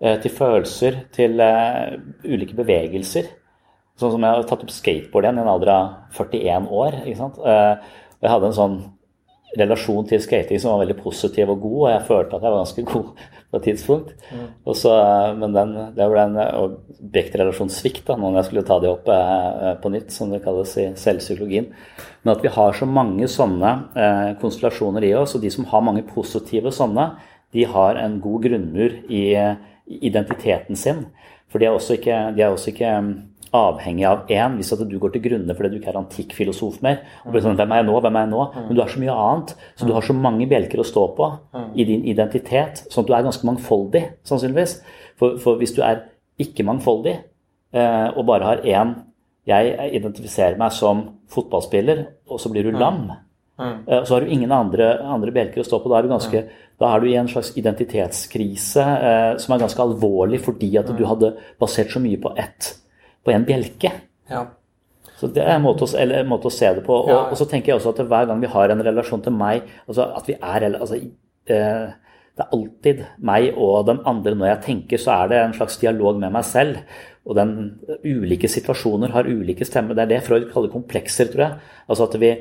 Eh, 0.03 0.17
til 0.19 0.33
følelser, 0.35 0.97
til 1.15 1.39
ulike 2.27 2.57
bevegelser. 2.59 3.29
Sånn 4.01 4.11
som 4.17 4.25
jeg 4.25 4.35
har 4.35 4.49
tatt 4.51 4.65
opp 4.65 4.73
skateboard 4.75 5.29
igjen 5.29 5.39
i 5.39 5.43
en 5.45 5.51
alder 5.53 5.71
av 5.71 6.17
41 6.17 6.67
år. 6.75 6.97
ikke 7.05 7.21
sant? 7.21 7.39
Og 7.39 8.25
jeg 8.27 8.33
hadde 8.33 8.49
en 8.49 8.57
sånn 8.57 8.75
relasjon 9.59 10.07
til 10.09 10.21
skating 10.23 10.61
som 10.61 10.73
var 10.73 10.83
veldig 10.85 10.97
positiv 11.03 11.51
og 11.53 11.61
god, 11.61 11.79
og 11.83 11.89
jeg 11.91 12.05
følte 12.09 12.37
at 12.37 12.45
jeg 12.45 12.55
var 12.55 12.63
ganske 12.63 12.85
god 12.89 13.25
på 13.53 13.59
et 13.59 13.67
tidspunkt. 13.69 14.13
Mm. 14.33 14.47
Så, 14.79 14.93
men 15.41 15.57
den, 15.57 15.75
det 15.97 16.09
ble 16.13 16.23
en 16.25 16.39
objektrelasjonssvikt 16.41 18.07
da, 18.09 18.17
når 18.21 18.39
jeg 18.39 18.49
skulle 18.49 18.65
ta 18.69 18.79
det 18.83 18.93
opp 18.93 19.11
eh, 19.13 19.75
på 19.83 19.93
nytt, 19.93 20.15
som 20.15 20.33
det 20.33 20.41
kalles 20.45 20.73
i 20.81 20.87
selvpsykologien. 20.99 21.69
Men 22.23 22.35
at 22.37 22.45
vi 22.45 22.55
har 22.55 22.79
så 22.79 22.89
mange 22.89 23.29
sånne 23.31 23.75
eh, 23.99 24.31
konstellasjoner 24.41 25.05
i 25.09 25.13
oss, 25.21 25.37
og 25.37 25.45
de 25.45 25.53
som 25.53 25.69
har 25.69 25.85
mange 25.85 26.07
positive 26.09 26.73
sånne, 26.73 27.11
de 27.53 27.67
har 27.69 28.01
en 28.01 28.17
god 28.25 28.47
grunnmur 28.47 28.97
i 29.13 29.27
identiteten 29.93 30.79
sin. 30.79 31.05
For 31.53 31.61
de 31.61 31.69
er 31.69 31.77
også 31.77 31.99
ikke, 31.99 32.19
de 32.33 32.41
er 32.41 32.55
også 32.55 32.73
ikke 32.73 32.93
avhengig 33.57 34.05
av 34.09 34.31
én. 34.33 34.57
Hvis 34.59 34.73
at 34.75 34.83
du 34.89 34.99
går 35.01 35.15
til 35.15 35.25
grunne 35.27 35.57
fordi 35.57 35.71
du 35.73 35.79
ikke 35.79 35.93
er 35.93 36.01
antikkfilosof 36.01 36.81
mer. 36.85 37.03
og 37.25 37.33
blir 37.33 37.45
sånn, 37.45 37.59
Hvem 37.59 37.73
er 37.73 37.83
jeg 37.83 37.89
nå? 37.89 37.99
Hvem 38.01 38.17
er 38.17 38.27
jeg 38.27 38.33
nå? 38.33 38.45
Men 38.57 38.77
du 38.77 38.83
er 38.83 38.93
så 38.93 39.03
mye 39.03 39.17
annet. 39.25 39.55
Så 39.77 39.89
du 39.89 39.93
har 39.93 40.07
så 40.07 40.17
mange 40.17 40.49
bjelker 40.51 40.81
å 40.81 40.87
stå 40.87 41.07
på 41.17 41.31
i 41.75 41.85
din 41.89 42.05
identitet, 42.05 42.85
sånn 42.91 43.05
at 43.05 43.09
du 43.09 43.15
er 43.17 43.27
ganske 43.29 43.49
mangfoldig, 43.49 44.05
sannsynligvis. 44.29 44.79
For, 45.21 45.39
for 45.43 45.61
hvis 45.61 45.75
du 45.77 45.83
er 45.83 46.07
ikke 46.41 46.65
mangfoldig 46.67 47.17
eh, 47.17 48.09
og 48.17 48.27
bare 48.27 48.49
har 48.49 48.67
én 48.67 48.95
Jeg 49.43 49.75
identifiserer 49.99 50.55
meg 50.55 50.71
som 50.71 51.01
fotballspiller, 51.27 52.05
og 52.31 52.39
så 52.39 52.49
blir 52.49 52.63
du 52.63 52.77
lam. 52.79 53.09
Eh, 53.59 54.05
så 54.05 54.15
har 54.15 54.21
du 54.21 54.31
ingen 54.31 54.53
andre, 54.55 55.01
andre 55.03 55.33
bjelker 55.35 55.61
å 55.61 55.67
stå 55.67 55.81
på. 55.83 55.91
Da 55.91 55.99
er 55.99 56.07
du 56.07 56.13
ganske 56.13 56.45
da 56.83 56.91
er 56.91 57.03
du 57.03 57.11
i 57.11 57.19
en 57.19 57.29
slags 57.31 57.53
identitetskrise 57.59 58.83
eh, 58.83 59.33
som 59.43 59.55
er 59.55 59.63
ganske 59.63 59.85
alvorlig 59.85 60.41
fordi 60.43 60.73
at 60.81 60.89
du 60.91 61.03
mm. 61.05 61.09
hadde 61.13 61.35
basert 61.63 61.93
så 61.95 62.03
mye 62.03 62.19
på 62.23 62.33
ett, 62.41 62.73
på 63.25 63.35
en 63.35 63.47
bjelke. 63.47 63.93
Ja. 64.31 64.47
Så 65.19 65.31
Det 65.31 65.43
er 65.45 65.55
en 65.55 65.63
måte, 65.63 65.87
å, 65.87 65.99
en 66.03 66.31
måte 66.31 66.51
å, 66.51 66.55
se 66.55 66.69
det 66.75 66.85
på. 66.87 66.95
Og, 67.05 67.11
ja. 67.13 67.25
og, 67.31 67.37
så 67.39 67.47
tenker 67.47 67.73
jeg 67.73 67.81
også 67.81 67.93
at 67.95 68.07
hver 68.11 68.29
gang 68.31 68.41
vi 68.43 68.51
har 68.51 68.73
en 68.75 68.83
relasjon 68.83 69.23
til 69.23 69.35
meg 69.37 69.69
altså 69.87 70.09
at 70.19 70.31
vi 70.31 70.35
er, 70.39 70.67
altså, 70.73 70.99
eh, 71.47 71.85
Det 72.33 72.43
er 72.43 72.57
alltid 72.57 73.05
meg 73.21 73.51
og 73.55 73.87
den 73.87 74.01
andre. 74.09 74.35
Når 74.35 74.49
jeg 74.49 74.63
tenker, 74.67 74.99
så 74.99 75.19
er 75.21 75.29
det 75.31 75.39
en 75.43 75.55
slags 75.55 75.77
dialog 75.79 76.19
med 76.19 76.33
meg 76.33 76.47
selv. 76.49 76.81
Og 77.29 77.37
den 77.39 77.53
ulike 78.03 78.49
situasjoner 78.51 79.13
har 79.15 79.29
ulike 79.29 79.69
stemmer. 79.69 79.95
Det 79.95 80.07
er 80.07 80.13
det 80.15 80.25
Freud 80.27 80.49
kaller 80.51 80.73
komplekser, 80.73 81.31
tror 81.31 81.45
jeg. 81.45 81.71
Altså 81.87 82.09
at 82.09 82.19
vi 82.19 82.33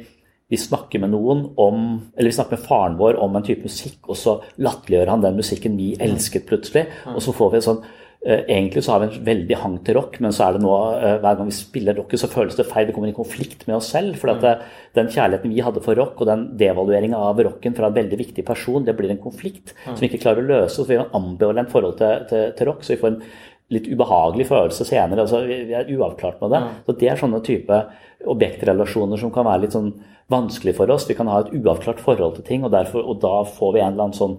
vi 0.51 0.59
snakker 0.59 0.99
med 0.99 1.13
noen 1.13 1.45
om, 1.63 1.83
eller 2.17 2.27
vi 2.27 2.35
snakker 2.35 2.57
med 2.57 2.65
faren 2.67 2.97
vår 2.99 3.15
om 3.23 3.37
en 3.39 3.45
type 3.47 3.63
musikk, 3.63 4.01
og 4.11 4.17
så 4.19 4.33
latterliggjør 4.59 5.11
han 5.13 5.21
den 5.23 5.37
musikken 5.39 5.77
vi 5.79 5.93
elsket 6.03 6.43
plutselig. 6.49 6.89
Og 7.13 7.21
så 7.23 7.31
får 7.37 7.53
vi 7.53 7.59
en 7.61 7.67
sånn 7.69 7.79
Egentlig 8.21 8.83
så 8.85 8.93
har 8.93 8.99
vi 9.01 9.07
en 9.07 9.23
veldig 9.25 9.55
hang 9.57 9.75
til 9.81 9.95
rock, 9.97 10.19
men 10.21 10.33
så 10.35 10.45
er 10.45 10.53
det 10.53 10.61
nå, 10.61 10.73
eh, 10.93 11.15
hver 11.23 11.37
gang 11.39 11.47
vi 11.47 11.55
spiller 11.57 11.95
rock, 11.97 12.11
så 12.13 12.29
føles 12.29 12.55
det 12.55 12.67
feil. 12.69 12.85
Vi 12.85 12.93
kommer 12.93 13.09
i 13.09 13.17
konflikt 13.17 13.65
med 13.65 13.79
oss 13.79 13.89
selv. 13.89 14.13
For 14.21 14.29
det, 14.29 14.51
den 14.93 15.09
kjærligheten 15.09 15.49
vi 15.49 15.63
hadde 15.65 15.81
for 15.81 15.97
rock, 15.97 16.21
og 16.21 16.29
den 16.29 16.43
devalueringa 16.59 17.17
av 17.17 17.41
rocken 17.41 17.73
fra 17.73 17.89
en 17.89 17.97
veldig 17.97 18.19
viktig 18.19 18.45
person, 18.45 18.85
det 18.85 18.93
blir 18.97 19.09
en 19.09 19.23
konflikt 19.23 19.73
som 19.87 19.97
vi 19.97 20.11
ikke 20.11 20.21
klarer 20.21 20.43
å 20.43 20.51
løse. 20.51 20.75
Så 20.75 20.85
vi 20.85 20.99
har 20.99 21.07
en 21.07 21.17
ambivalent 21.23 21.73
forhold 21.73 21.97
til, 21.97 22.27
til, 22.29 22.51
til 22.57 22.69
rock. 22.69 22.85
så 22.85 22.93
vi 22.93 23.01
får 23.01 23.15
en 23.15 23.23
litt 23.71 23.87
ubehagelig 23.87 24.45
følelse 24.51 24.85
senere. 24.85 25.23
altså 25.25 25.41
Vi 25.47 25.73
er 25.73 25.89
uavklart 25.89 26.41
med 26.43 26.53
det. 26.53 26.61
Så 26.85 26.97
Det 26.99 27.09
er 27.09 27.17
sånne 27.17 27.41
type 27.41 27.85
objektrelasjoner 28.27 29.17
som 29.17 29.31
kan 29.31 29.47
være 29.47 29.65
litt 29.65 29.73
sånn 29.73 29.93
vanskelig 30.29 30.75
for 30.77 30.91
oss. 30.91 31.07
Vi 31.09 31.17
kan 31.17 31.27
ha 31.31 31.39
et 31.41 31.53
uavklart 31.55 31.99
forhold 32.03 32.35
til 32.35 32.45
ting, 32.45 32.63
og, 32.63 32.71
derfor, 32.71 33.01
og 33.01 33.21
da 33.23 33.41
får 33.47 33.73
vi 33.73 33.81
en 33.81 33.93
eller 33.93 34.09
annen 34.09 34.17
sånn 34.17 34.37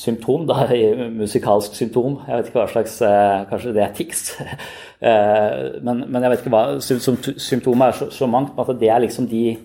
symptom, 0.00 0.46
da, 0.48 0.62
musikalsk 1.12 1.74
symptom. 1.76 2.14
Jeg 2.26 2.36
vet 2.38 2.46
ikke 2.48 2.60
hva 2.62 2.72
slags 2.72 2.94
eh, 3.04 3.42
Kanskje 3.50 3.74
det 3.76 3.82
er 3.86 3.92
tics. 3.96 4.22
Eh, 5.00 5.80
men, 5.80 6.04
men, 6.12 6.20
jeg 6.20 6.28
vet 6.28 6.42
ikke 6.42 6.52
hva 6.52 6.76
Symptomet 6.84 7.86
er 7.86 7.94
så, 7.96 8.12
så 8.12 8.28
mangt, 8.28 8.52
men 8.52 8.68
at 8.68 8.80
det 8.82 8.90
er 8.92 9.00
liksom 9.00 9.24
de, 9.30 9.56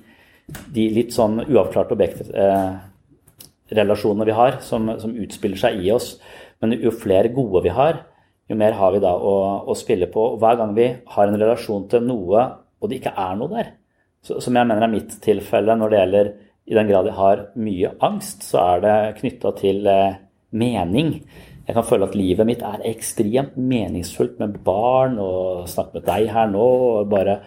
de 0.71 0.83
litt 0.95 1.11
sånn 1.11 1.43
uavklarte 1.43 1.91
objektrelasjonene 1.91 4.23
eh, 4.23 4.29
vi 4.29 4.37
har, 4.37 4.63
som, 4.63 4.87
som, 5.01 5.11
utspiller 5.19 5.59
seg 5.59 5.83
i 5.83 5.91
oss. 5.91 6.15
Men 6.63 6.79
jo 6.79 6.87
flere 6.95 7.27
gode 7.35 7.67
vi 7.67 7.75
har, 7.75 8.07
jo 8.47 8.55
mer 8.55 8.79
har 8.79 8.95
vi 8.95 9.03
da 9.03 9.11
å, 9.11 9.67
å 9.67 9.75
spille 9.75 10.07
på. 10.07 10.23
Og 10.23 10.39
hver 10.39 10.55
gang 10.61 10.71
vi 10.79 10.87
har 11.17 11.27
en 11.27 11.35
relasjon 11.43 11.83
til 11.91 11.99
noe, 12.07 12.39
og 12.79 12.87
det 12.87 12.95
ikke 13.01 13.19
er 13.27 13.35
noe 13.35 13.51
der, 13.51 13.75
som 14.23 14.55
jeg 14.55 14.67
mener 14.71 14.87
er 14.87 14.95
mitt 14.95 15.19
tilfelle 15.19 15.75
når 15.75 15.91
det 15.91 15.99
gjelder 15.99 16.31
I 16.71 16.79
den 16.79 16.87
grad 16.93 17.11
jeg 17.11 17.19
har 17.19 17.51
mye 17.59 17.91
angst, 18.07 18.47
så 18.47 18.63
er 18.71 18.79
det 18.87 19.19
knytta 19.19 19.51
til 19.59 19.83
eh, 19.91 20.23
mening. 20.55 21.19
Jeg 21.65 21.77
kan 21.77 21.85
føle 21.87 22.07
at 22.07 22.17
livet 22.17 22.47
mitt 22.47 22.63
er 22.65 22.83
ekstremt 22.85 23.55
meningsfullt 23.57 24.37
med 24.41 24.59
barn 24.65 25.17
og 25.21 25.69
snakke 25.69 25.97
med 25.99 26.05
deg 26.07 26.27
her 26.33 26.51
nå. 26.51 26.65
Bare, 27.09 27.39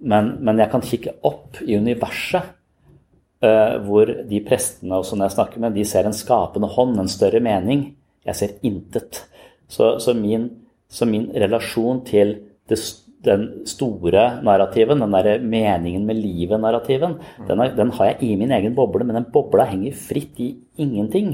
men, 0.00 0.36
men, 0.40 0.60
jeg 0.62 0.72
kan 0.72 0.84
kikke 0.84 1.18
opp 1.28 1.60
i 1.66 1.76
universet 1.76 2.54
uh, 3.44 3.76
hvor 3.84 4.08
de 4.30 4.44
prestene 4.46 5.00
også 5.00 5.18
når 5.18 5.28
jeg 5.28 5.36
snakker 5.36 5.64
med, 5.64 5.76
de 5.76 5.84
ser 5.88 6.08
en 6.08 6.16
skapende 6.16 6.70
hånd, 6.72 6.96
en 6.96 7.12
større 7.12 7.42
mening. 7.44 7.90
Jeg 8.28 8.40
ser 8.40 8.56
intet. 8.66 9.24
Så, 9.68 9.98
så, 10.00 10.16
min, 10.16 10.48
så 10.88 11.08
min 11.08 11.28
relasjon 11.36 12.02
til 12.08 12.38
det 12.68 12.80
den 13.24 13.66
store 13.66 14.24
narrativen, 14.46 15.00
den 15.02 15.12
der 15.12 15.40
meningen 15.42 16.04
med 16.06 16.20
livet-narrativen, 16.22 17.16
den, 17.48 17.62
den, 17.76 17.90
har 17.90 18.12
jeg 18.12 18.16
i 18.22 18.36
min 18.38 18.52
egen 18.54 18.76
boble, 18.76 19.04
men 19.04 19.18
den 19.18 19.26
bobla 19.32 19.66
henger 19.66 19.96
fritt 19.98 20.38
i 20.38 20.52
ingenting. 20.78 21.32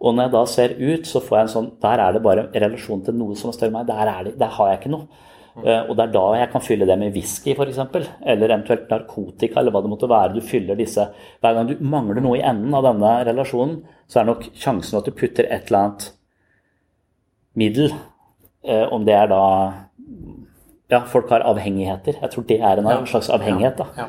Og 0.00 0.14
når 0.16 0.26
jeg 0.26 0.32
da 0.32 0.44
ser 0.48 0.76
ut, 0.80 1.08
så 1.08 1.20
får 1.20 1.36
jeg 1.36 1.46
en 1.46 1.52
sånn 1.54 1.72
Der 1.82 2.00
er 2.00 2.14
det 2.16 2.22
bare 2.24 2.46
relasjon 2.54 3.02
til 3.04 3.18
noe 3.18 3.36
som 3.36 3.50
er 3.50 3.56
større 3.56 3.68
enn 3.68 3.76
meg. 3.76 3.90
Der, 3.90 4.12
det, 4.26 4.38
der 4.40 4.54
har 4.56 4.70
jeg 4.70 4.80
ikke 4.80 4.94
noe. 4.94 5.26
Uh, 5.60 5.90
og 5.90 5.96
det 5.98 6.04
er 6.04 6.12
da 6.14 6.22
jeg 6.38 6.48
kan 6.52 6.62
fylle 6.62 6.86
det 6.88 6.96
med 6.96 7.16
whisky, 7.16 7.52
f.eks. 7.52 7.80
Eller 8.22 8.52
eventuelt 8.54 8.86
narkotika, 8.88 9.60
eller 9.60 9.74
hva 9.74 9.82
det 9.84 9.90
måtte 9.92 10.08
være. 10.10 10.36
Du 10.38 10.46
fyller 10.46 10.78
disse 10.78 11.08
Hver 11.42 11.56
gang 11.56 11.68
du 11.68 11.74
mangler 11.84 12.22
noe 12.24 12.38
i 12.38 12.44
enden 12.46 12.76
av 12.76 12.86
denne 12.86 13.10
relasjonen, 13.28 13.80
så 14.08 14.22
er 14.22 14.30
nok 14.30 14.46
sjansen 14.56 15.00
at 15.00 15.10
du 15.10 15.16
putter 15.16 15.50
et 15.50 15.68
eller 15.68 15.82
annet 15.82 16.08
middel, 17.60 17.92
uh, 18.70 18.86
om 18.94 19.04
det 19.04 19.16
er 19.18 19.28
da 19.32 19.42
ja, 20.90 21.04
folk 21.06 21.28
har 21.34 21.44
avhengigheter. 21.46 22.16
Jeg 22.22 22.32
tror 22.32 22.46
det 22.48 22.60
er 22.62 22.80
en 22.80 23.06
slags 23.10 23.28
avhengighet. 23.30 23.78
da. 23.78 24.08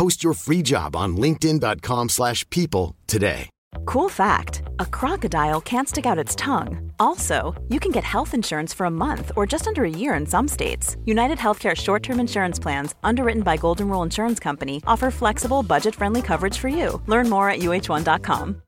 Post 0.00 0.24
your 0.24 0.34
free 0.34 0.62
job 0.72 0.96
on 0.96 1.16
linkedin.com/people 1.16 2.08
slash 2.08 2.40
people 2.48 2.86
today. 3.06 3.50
Cool 3.86 4.08
fact 4.08 4.62
a 4.78 4.86
crocodile 4.86 5.60
can't 5.60 5.88
stick 5.88 6.06
out 6.06 6.18
its 6.24 6.34
tongue. 6.36 6.92
Also, 6.98 7.54
you 7.68 7.80
can 7.80 7.92
get 7.92 8.04
health 8.04 8.34
insurance 8.34 8.76
for 8.76 8.86
a 8.86 8.90
month 8.90 9.32
or 9.36 9.46
just 9.46 9.66
under 9.66 9.84
a 9.84 9.90
year 9.90 10.14
in 10.14 10.26
some 10.26 10.48
states. 10.48 10.96
United 11.04 11.38
Healthcare 11.38 11.74
short 11.76 12.02
term 12.02 12.20
insurance 12.20 12.62
plans, 12.62 12.94
underwritten 13.02 13.42
by 13.42 13.56
Golden 13.56 13.88
Rule 13.88 14.02
Insurance 14.04 14.40
Company, 14.40 14.82
offer 14.86 15.10
flexible, 15.10 15.62
budget 15.62 15.94
friendly 15.94 16.22
coverage 16.22 16.58
for 16.58 16.68
you. 16.68 17.00
Learn 17.06 17.28
more 17.28 17.50
at 17.50 17.60
uh1.com. 17.60 18.62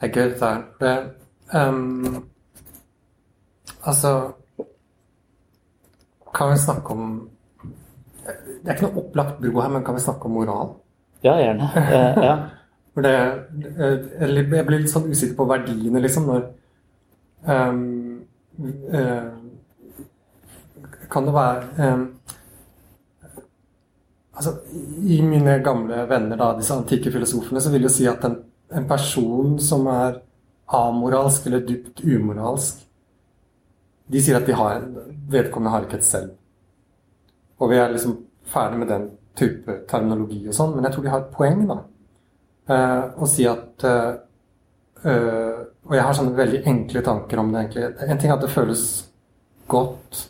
Det 0.00 0.08
er 0.08 0.12
gøy, 0.12 0.28
dette 0.28 0.44
her. 0.44 0.62
Det 0.80 1.10
ehm, 1.54 2.24
Altså 3.82 4.32
Kan 6.34 6.52
vi 6.52 6.58
snakke 6.58 6.90
om 6.90 7.30
Det 8.66 8.72
er 8.72 8.80
ikke 8.80 8.88
noe 8.88 9.02
opplagt 9.04 9.36
bro 9.38 9.60
her, 9.62 9.70
men 9.70 9.84
kan 9.86 9.94
vi 9.94 10.00
snakke 10.02 10.26
om 10.26 10.32
moral? 10.34 10.72
Ja, 11.22 11.36
gjerne. 11.38 11.68
Eh, 11.78 12.22
ja. 12.26 12.36
Det, 12.96 13.10
eh, 13.12 14.30
jeg 14.32 14.64
blir 14.64 14.80
litt 14.80 14.88
sånn 14.88 15.10
usikker 15.12 15.36
på 15.36 15.44
verdiene, 15.50 16.00
liksom, 16.00 16.30
når 16.30 16.46
um, 17.44 17.82
uh, 18.88 19.26
Kan 21.12 21.28
det 21.28 21.34
være 21.36 21.90
um, 21.92 22.06
Altså, 24.32 24.54
I 25.12 25.20
mine 25.28 25.58
gamle 25.64 26.06
venner, 26.08 26.40
da, 26.40 26.54
disse 26.56 26.72
antikke 26.72 27.12
filosofene, 27.12 27.60
så 27.60 27.74
vil 27.74 27.84
jeg 27.84 27.94
si 27.98 28.08
at 28.08 28.24
en, 28.24 28.38
en 28.80 28.88
person 28.88 29.58
som 29.60 29.84
er 29.92 30.22
amoralsk 30.72 31.46
eller 31.50 31.68
dypt 31.68 32.00
umoralsk 32.00 32.80
De 34.08 34.24
sier 34.24 34.40
at 34.40 34.48
de 34.48 34.56
har, 34.56 34.88
vedkommende 35.28 35.76
har 35.76 35.84
ikke 35.84 36.00
et 36.00 36.08
selv. 36.08 36.32
Og 37.60 37.70
vi 37.70 37.78
er 37.82 37.92
liksom 37.92 38.16
ferdig 38.50 38.80
med 38.82 38.90
den 38.92 39.08
type 39.36 39.80
terminologi 39.90 40.40
og 40.48 40.56
sånn, 40.56 40.76
men 40.76 40.86
jeg 40.86 40.94
tror 40.94 41.04
de 41.04 41.12
har 41.12 41.24
et 41.24 41.34
poeng, 41.34 41.66
da. 41.68 41.80
Eh, 42.72 43.02
å 43.22 43.28
si 43.30 43.44
at 43.46 43.84
eh, 43.86 44.14
eh, 45.06 45.58
Og 45.86 45.92
jeg 45.94 46.02
har 46.02 46.16
sånne 46.18 46.34
veldig 46.34 46.64
enkle 46.66 47.02
tanker 47.06 47.38
om 47.38 47.52
det, 47.52 47.60
egentlig. 47.60 48.08
En 48.10 48.18
ting 48.18 48.32
er 48.32 48.34
at 48.34 48.42
det 48.42 48.50
føles 48.50 48.82
godt, 49.70 50.24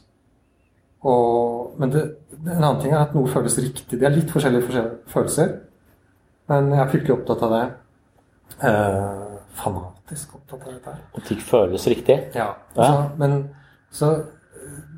og, 1.06 1.76
men 1.80 1.92
det, 1.94 2.02
en 2.42 2.60
annen 2.60 2.80
ting 2.82 2.92
er 2.92 3.04
at 3.04 3.14
noe 3.16 3.30
føles 3.30 3.56
riktig. 3.62 3.98
Det 3.98 4.06
er 4.08 4.14
litt 4.14 4.32
forskjellige, 4.32 4.66
forskjellige 4.68 5.12
følelser, 5.12 5.52
men 6.50 6.70
jeg 6.74 6.82
er 6.82 6.92
fryktelig 6.92 7.16
opptatt 7.16 7.44
av 7.46 7.54
det. 7.54 7.64
Eh, 8.68 9.36
fanatisk 9.56 10.36
opptatt 10.38 10.66
av 10.66 10.72
dette 10.74 10.94
her. 10.94 11.24
ting 11.28 11.40
føles 11.42 11.86
riktig. 11.90 12.18
Ja, 12.36 12.50
altså, 12.74 13.06
men 13.20 13.38
så 13.90 14.12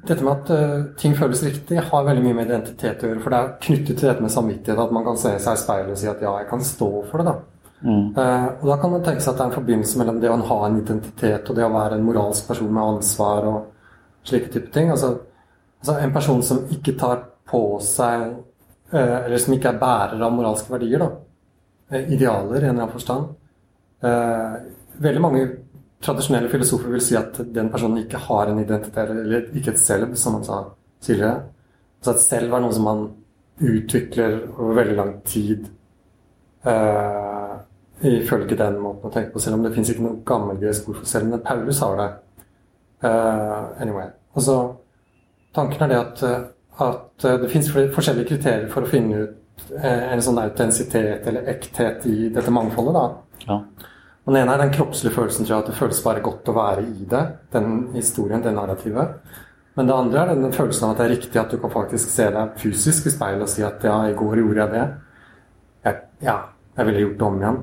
dette 0.08 0.24
med 0.24 0.32
at 0.32 0.50
eh, 0.54 0.74
ting 1.00 1.14
føles 1.18 1.42
riktig, 1.44 1.78
har 1.90 2.06
veldig 2.06 2.24
mye 2.24 2.36
med 2.38 2.48
identitet 2.48 3.02
å 3.02 3.10
gjøre. 3.10 3.22
For 3.24 3.34
det 3.34 3.38
er 3.38 3.54
knyttet 3.66 3.94
til 4.00 4.08
dette 4.08 4.24
med 4.24 4.32
samvittighet, 4.32 4.80
at 4.80 4.94
man 4.94 5.06
kan 5.06 5.20
se 5.20 5.34
seg 5.42 5.56
i 5.56 5.62
speilet 5.62 5.94
og 5.94 6.00
si 6.00 6.10
at 6.10 6.22
ja, 6.24 6.34
jeg 6.40 6.50
kan 6.50 6.64
stå 6.64 6.90
for 7.10 7.22
det. 7.22 7.32
da. 7.32 7.36
Eh, 7.88 8.46
og 8.58 8.66
da 8.70 8.76
kan 8.80 8.94
man 8.94 9.04
tenke 9.06 9.22
seg 9.22 9.32
at 9.32 9.40
det 9.40 9.44
er 9.44 9.50
en 9.52 9.58
forbindelse 9.58 10.00
mellom 10.00 10.20
det 10.22 10.30
å 10.32 10.38
ha 10.50 10.58
en 10.66 10.80
identitet 10.80 11.50
og 11.50 11.58
det 11.58 11.66
å 11.66 11.74
være 11.74 11.98
en 11.98 12.06
moralsk 12.06 12.48
person 12.50 12.72
med 12.72 12.96
ansvar 12.96 13.48
og 13.50 14.28
slike 14.28 14.52
type 14.54 14.72
ting. 14.74 14.92
Altså, 14.94 15.14
altså 15.82 15.98
en 16.02 16.14
person 16.16 16.42
som 16.46 16.64
ikke 16.74 16.96
tar 16.98 17.24
på 17.48 17.62
seg 17.84 18.26
eh, 18.92 19.18
Eller 19.24 19.38
som 19.40 19.54
ikke 19.54 19.72
er 19.72 19.80
bærer 19.80 20.24
av 20.24 20.34
moralske 20.34 20.72
verdier, 20.72 21.04
da. 21.04 21.98
Idealer 21.98 22.60
i 22.60 22.68
en 22.68 22.74
eller 22.74 22.82
annen 22.84 22.92
forstand. 22.92 23.30
Veldig 25.00 25.20
mange 25.24 25.44
tradisjonelle 26.02 26.50
filosofer 26.52 26.92
vil 26.92 27.02
si 27.02 27.16
at 27.18 27.40
den 27.54 27.70
personen 27.72 28.02
ikke 28.04 28.20
har 28.28 28.50
en 28.50 28.60
identitet, 28.62 29.10
eller 29.10 29.48
ikke 29.56 29.74
et 29.74 29.80
selv, 29.82 30.14
som 30.16 30.38
han 30.38 30.44
sa 30.46 30.60
tidligere. 31.04 31.40
Så 32.02 32.14
at 32.14 32.22
selv 32.22 32.54
er 32.54 32.62
noe 32.62 32.74
som 32.74 32.86
man 32.86 33.08
utvikler 33.58 34.38
over 34.54 34.78
veldig 34.78 34.96
lang 34.98 35.14
tid. 35.26 35.66
Uh, 36.66 37.58
ifølge 38.06 38.58
den 38.58 38.78
måten 38.82 39.08
å 39.08 39.14
tenke 39.14 39.34
på, 39.34 39.42
selv 39.42 39.58
om 39.58 39.64
det 39.66 39.72
fins 39.74 39.90
ikke 39.90 40.04
noe 40.04 40.22
gammelgresk 40.26 40.90
ord 40.90 41.00
for 41.00 41.10
selv, 41.10 41.32
men 41.32 41.42
Paulus 41.42 41.82
har 41.82 41.98
det. 41.98 42.08
Uh, 43.02 43.82
anyway. 43.82 44.12
Så 44.38 44.58
Tanken 45.54 45.82
er 45.82 45.90
det 45.90 45.98
at, 45.98 46.20
at 46.84 47.24
det 47.42 47.50
fins 47.50 47.70
forskjellige 47.72 48.28
kriterier 48.28 48.66
for 48.70 48.86
å 48.86 48.90
finne 48.90 49.22
ut 49.24 49.72
en 49.82 50.22
sånn 50.22 50.38
autentisitet 50.38 51.26
eller 51.26 51.48
ekthet 51.50 52.04
i 52.06 52.28
dette 52.34 52.52
mangfoldet. 52.54 52.94
da. 52.94 53.46
Ja. 53.48 53.56
Og 54.28 54.34
Den 54.34 54.42
ene 54.42 54.54
er 54.58 54.60
den 54.60 54.72
kroppslige 54.74 55.14
følelsen, 55.14 55.46
tror 55.46 55.54
jeg, 55.54 55.62
at 55.64 55.68
det 55.70 55.78
føles 55.78 56.02
bare 56.04 56.20
godt 56.20 56.48
å 56.52 56.52
være 56.52 56.82
i 56.84 57.06
det. 57.08 57.20
Den 57.54 57.70
historien, 57.94 58.42
det 58.44 58.50
narrativet. 58.52 59.14
Men 59.78 59.88
det 59.88 59.94
andre 59.96 60.20
er 60.20 60.34
den 60.34 60.52
følelsen 60.52 60.84
av 60.84 60.90
at 60.92 60.98
det 61.00 61.04
er 61.06 61.14
riktig 61.14 61.40
at 61.40 61.54
du 61.54 61.56
kan 61.62 61.72
faktisk 61.72 62.10
se 62.12 62.26
deg 62.34 62.58
fysisk 62.60 63.06
i 63.08 63.12
speilet 63.14 63.46
og 63.46 63.48
si 63.48 63.64
at 63.64 63.86
ja, 63.88 63.94
i 64.04 64.16
går 64.18 64.42
gjorde 64.42 64.60
jeg 64.60 64.74
det. 64.74 64.82
Jeg, 65.88 66.00
ja, 66.26 66.34
jeg 66.76 66.88
ville 66.90 67.04
gjort 67.06 67.16
det 67.22 67.26
om 67.30 67.40
igjen. 67.40 67.58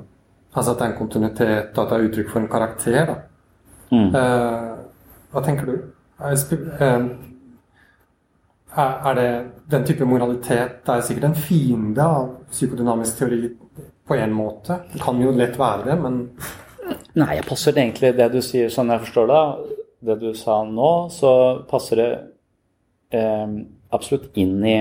Altså 0.55 0.71
at 0.71 0.79
det 0.79 0.87
er 0.87 0.89
en 0.89 0.97
kontinuitet, 0.97 1.69
og 1.75 1.83
at 1.83 1.91
det 1.91 1.99
er 1.99 2.07
uttrykk 2.09 2.33
for 2.33 2.41
en 2.41 2.51
karakter. 2.55 3.11
da. 3.11 3.19
Eh, 4.23 4.73
hva 5.35 5.45
tenker 5.45 5.69
du? 5.69 5.75
Eh, 6.81 7.07
er 8.87 9.19
det 9.21 9.29
den 9.71 9.85
type 9.85 10.05
moralitet 10.05 10.81
Det 10.85 10.93
er 10.95 11.01
sikkert 11.05 11.29
en 11.29 11.35
fiende 11.35 12.03
av 12.03 12.31
psykodynamisk 12.49 13.19
teori 13.21 13.43
på 14.07 14.15
en 14.15 14.33
måte. 14.35 14.79
Det 14.93 15.01
kan 15.01 15.21
jo 15.21 15.33
lett 15.35 15.57
være 15.59 15.89
det, 15.89 15.97
men 16.01 16.21
Nei, 17.15 17.37
jeg 17.39 17.47
passer 17.47 17.73
det 17.73 17.81
egentlig 17.81 18.11
det 18.17 18.27
du 18.33 18.41
sier, 18.43 18.69
sånn 18.69 18.91
jeg 18.93 19.01
forstår 19.07 19.31
det, 19.31 19.41
det 20.05 20.15
du 20.21 20.27
sa 20.37 20.59
nå, 20.67 20.89
så 21.09 21.31
passer 21.69 22.01
det 22.01 22.09
eh, 23.17 23.47
absolutt 23.95 24.35
inn 24.37 24.59
i 24.61 24.75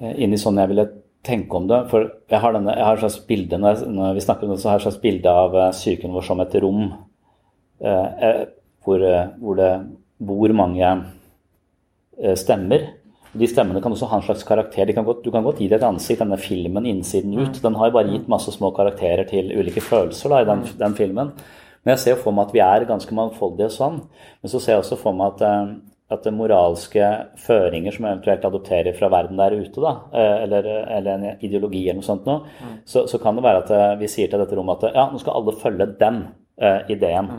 eh, 0.00 0.14
inn 0.24 0.32
i 0.32 0.40
sånn 0.40 0.60
jeg 0.62 0.70
ville 0.72 0.86
tenke 1.26 1.58
om 1.58 1.68
det. 1.70 1.80
For 1.90 2.06
jeg 2.30 2.40
har, 2.42 2.54
denne, 2.56 2.74
jeg 2.76 2.86
har 2.86 2.98
et 2.98 3.04
slags 3.04 3.20
bilde 3.28 3.58
når, 3.60 3.84
når 3.90 4.16
vi 4.16 4.24
snakker 4.24 4.48
om 4.48 4.54
det, 4.54 4.60
så 4.62 4.70
har 4.70 4.78
jeg 4.78 4.82
et 4.82 4.88
slags 4.88 5.02
bilde 5.02 5.36
av 5.42 5.58
eh, 5.58 5.74
psyken 5.76 6.14
vår 6.16 6.28
som 6.28 6.42
et 6.42 6.56
rom 6.62 6.82
eh, 6.86 8.08
eh, 8.28 8.42
hvor, 8.82 9.04
hvor 9.38 9.58
det 9.58 9.72
bor 10.22 10.54
mange 10.58 10.88
stemmer. 12.38 12.88
De 13.32 13.46
stemmene 13.48 13.80
kan 13.80 13.92
også 13.94 14.08
ha 14.10 14.16
en 14.18 14.24
slags 14.26 14.44
karakter. 14.44 14.84
De 14.86 14.92
kan 14.92 15.04
godt, 15.06 15.22
du 15.24 15.30
kan 15.32 15.44
godt 15.44 15.58
gi 15.62 15.68
det 15.68 15.78
et 15.78 15.86
ansikt, 15.88 16.20
denne 16.20 16.36
filmen 16.36 16.84
innsiden 16.86 17.32
ut. 17.38 17.60
Den 17.62 17.74
har 17.80 17.88
jo 17.88 17.94
bare 17.96 18.10
gitt 18.12 18.28
masse 18.28 18.52
små 18.52 18.70
karakterer 18.76 19.24
til 19.30 19.48
ulike 19.56 19.80
følelser 19.80 20.28
da, 20.34 20.40
i 20.42 20.48
den, 20.50 20.66
den 20.78 20.94
filmen. 20.98 21.30
Men 21.84 21.94
jeg 21.94 21.98
ser 22.02 22.12
jo 22.14 22.20
for 22.22 22.36
meg 22.36 22.50
at 22.50 22.52
vi 22.54 22.60
er 22.62 22.84
ganske 22.86 23.14
mangfoldige 23.16 23.70
sånn. 23.72 24.02
Men 24.42 24.52
så 24.52 24.60
ser 24.60 24.76
jeg 24.76 24.82
også 24.84 24.98
for 25.00 25.16
meg 25.16 25.32
at, 25.32 25.40
eh, 25.48 25.72
at 26.12 26.28
moralske 26.36 27.08
føringer 27.40 27.96
som 27.96 28.04
eventuelt 28.10 28.44
adopterer 28.44 28.92
fra 28.98 29.08
verden 29.08 29.40
der 29.40 29.56
ute, 29.56 29.80
da, 29.80 29.94
eh, 30.12 30.42
eller, 30.44 30.68
eller 30.98 31.12
en 31.16 31.40
ideologi 31.40 31.86
eller 31.88 32.02
noe 32.02 32.06
sånt 32.06 32.28
noe, 32.28 32.44
så, 32.84 33.06
så 33.08 33.18
kan 33.18 33.38
det 33.38 33.44
være 33.46 33.62
at 33.64 33.72
eh, 33.72 33.94
vi 34.02 34.10
sier 34.12 34.28
til 34.28 34.44
dette 34.44 34.58
rommet 34.58 34.84
at 34.84 34.94
ja, 35.00 35.06
nå 35.10 35.18
skal 35.22 35.40
alle 35.40 35.56
følge 35.56 35.88
den 35.98 36.20
uh, 36.60 36.82
ideen. 36.92 37.32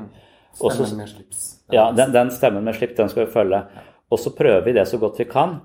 Så- 0.57 0.73
stemmen 0.73 0.97
med 1.03 1.09
slips. 1.13 1.45
ja, 1.71 1.91
den, 1.93 2.11
den 2.17 2.31
stemmen 2.33 2.65
med 2.65 2.75
slips, 2.75 2.97
den 2.97 3.13
skal 3.13 3.27
vi 3.27 3.31
følge. 3.37 3.61
Og 4.09 4.19
så 4.19 4.33
prøver 4.35 4.65
vi 4.65 4.73
det 4.73 4.87
så 4.89 4.97
godt 5.01 5.21
vi 5.21 5.29
kan. 5.29 5.61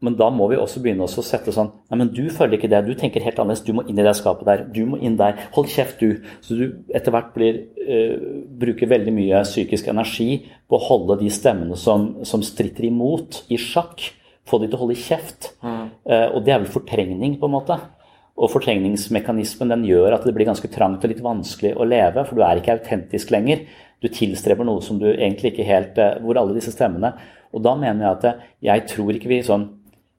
Men 0.00 0.16
da 0.16 0.30
må 0.32 0.46
vi 0.48 0.56
også 0.56 0.80
begynne 0.80 1.04
å 1.04 1.24
sette 1.24 1.52
sånn 1.52 1.68
Nei, 1.90 1.98
men 2.00 2.12
du 2.14 2.22
føler 2.32 2.56
ikke 2.56 2.70
det. 2.72 2.80
Du 2.86 2.94
tenker 2.96 3.24
helt 3.24 3.40
annerledes. 3.40 3.64
Du 3.66 3.74
må 3.76 3.84
inn 3.84 3.98
i 4.00 4.06
det 4.06 4.14
skapet 4.16 4.48
der. 4.48 4.62
Du 4.72 4.80
må 4.88 5.00
inn 5.00 5.18
der. 5.20 5.36
Hold 5.56 5.68
kjeft, 5.72 6.00
du. 6.00 6.24
Så 6.44 6.56
du 6.56 6.64
etter 6.96 7.12
hvert 7.12 7.34
blir 7.36 7.60
uh, 7.84 8.16
Bruker 8.60 8.88
veldig 8.90 9.12
mye 9.16 9.42
psykisk 9.44 9.90
energi 9.92 10.42
på 10.70 10.78
å 10.78 10.86
holde 10.86 11.20
de 11.20 11.28
stemmene 11.32 11.76
som, 11.80 12.12
som 12.24 12.44
stritter 12.46 12.88
imot, 12.88 13.42
i 13.52 13.60
sjakk. 13.60 14.08
Få 14.48 14.60
de 14.60 14.70
til 14.70 14.78
å 14.78 14.82
holde 14.84 14.98
kjeft. 14.98 15.52
Eh, 15.62 16.28
og 16.32 16.42
det 16.46 16.54
er 16.54 16.62
vel 16.62 16.70
fortrengning, 16.72 17.36
på 17.40 17.48
en 17.48 17.54
måte. 17.54 17.76
Og 18.40 18.50
fortrengningsmekanismen 18.52 19.70
den 19.70 19.84
gjør 19.88 20.16
at 20.16 20.24
det 20.26 20.32
blir 20.36 20.48
ganske 20.48 20.70
trangt 20.72 21.04
og 21.04 21.12
litt 21.12 21.22
vanskelig 21.24 21.74
å 21.76 21.86
leve, 21.86 22.24
for 22.26 22.38
du 22.38 22.44
er 22.46 22.60
ikke 22.60 22.78
autentisk 22.78 23.34
lenger. 23.34 23.66
Du 24.00 24.08
tilstreber 24.08 24.66
noe 24.66 24.82
som 24.84 24.98
du 25.00 25.10
egentlig 25.10 25.52
ikke 25.52 25.66
helt 25.68 25.98
Hvor 26.24 26.38
alle 26.40 26.54
disse 26.56 26.72
stemmene 26.72 27.10
Og 27.52 27.60
da 27.60 27.74
mener 27.76 28.06
jeg 28.06 28.14
at 28.14 28.46
jeg 28.64 28.86
tror 28.94 29.12
ikke 29.12 29.28
vi 29.28 29.42
sånn 29.44 29.66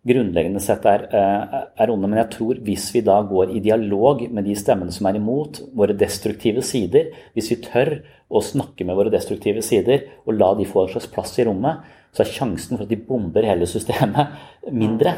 grunnleggende 0.08 0.62
sett 0.64 0.86
er, 0.90 1.04
er 1.12 1.92
onde, 1.94 2.10
men 2.10 2.22
jeg 2.24 2.32
tror 2.34 2.62
hvis 2.66 2.88
vi 2.96 3.04
da 3.06 3.20
går 3.28 3.54
i 3.54 3.62
dialog 3.62 4.24
med 4.34 4.48
de 4.50 4.56
stemmene 4.58 4.94
som 4.94 5.08
er 5.10 5.20
imot 5.20 5.62
våre 5.78 5.94
destruktive 5.98 6.64
sider, 6.66 7.12
hvis 7.36 7.52
vi 7.54 7.60
tør 7.68 7.94
å 8.32 8.42
snakke 8.42 8.88
med 8.88 8.98
våre 8.98 9.14
destruktive 9.14 9.62
sider 9.66 10.08
og 10.26 10.38
la 10.40 10.54
de 10.58 10.66
få 10.70 10.86
en 10.86 10.96
slags 10.96 11.12
plass 11.12 11.36
i 11.38 11.46
rommet, 11.46 11.84
så 12.12 12.24
er 12.24 12.34
sjansen 12.34 12.76
for 12.76 12.86
at 12.88 12.92
de 12.92 12.98
bomber 12.98 13.46
hele 13.48 13.70
systemet 13.70 14.34
mindre. 14.74 15.16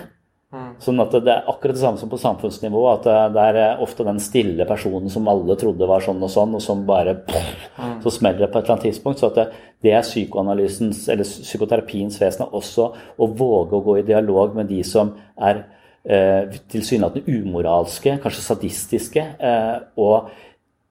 Mm. 0.54 0.74
Sånn 0.86 1.02
at 1.02 1.16
Det 1.16 1.32
er 1.34 1.48
akkurat 1.50 1.74
det 1.74 1.82
samme 1.82 1.98
som 1.98 2.12
på 2.12 2.20
samfunnsnivå. 2.22 2.84
At 2.92 3.08
det 3.34 3.46
er 3.50 3.60
eh, 3.62 3.84
ofte 3.84 4.06
den 4.06 4.22
stille 4.22 4.68
personen 4.70 5.10
som 5.10 5.28
alle 5.32 5.58
trodde 5.60 5.89
var 5.89 6.06
sånn 6.06 6.22
og 6.22 6.32
sånn, 6.32 6.54
og 6.58 6.62
som 6.63 6.86
bare 6.88 7.18
pff, 7.26 7.70
mm. 7.80 7.96
Så 8.06 8.13
smeller 8.20 8.46
det 8.46 8.52
på 8.54 8.60
et 8.60 8.68
eller 8.68 8.78
annet 8.78 8.88
tidspunkt. 8.92 9.24
Så 9.24 9.32
det, 9.36 9.48
det 9.84 9.96
er 9.98 10.06
psykoanalysens, 10.06 11.08
eller 11.10 11.28
psykoterapiens 11.28 12.20
vesen 12.22 12.46
også 12.46 12.89
å 13.18 13.30
våge 13.34 13.80
å 13.80 13.86
gå 13.86 13.98
i 14.00 14.08
dialog 14.08 14.56
med 14.60 14.70
de 14.70 14.84
som 14.88 15.16
er 15.42 15.66
eh, 16.06 16.54
tilsynelatende 16.72 17.39
umoralske, 17.42 18.18
kanskje 18.24 18.46
sadistiske, 18.46 19.28
eh, 19.39 19.78
og 19.98 20.30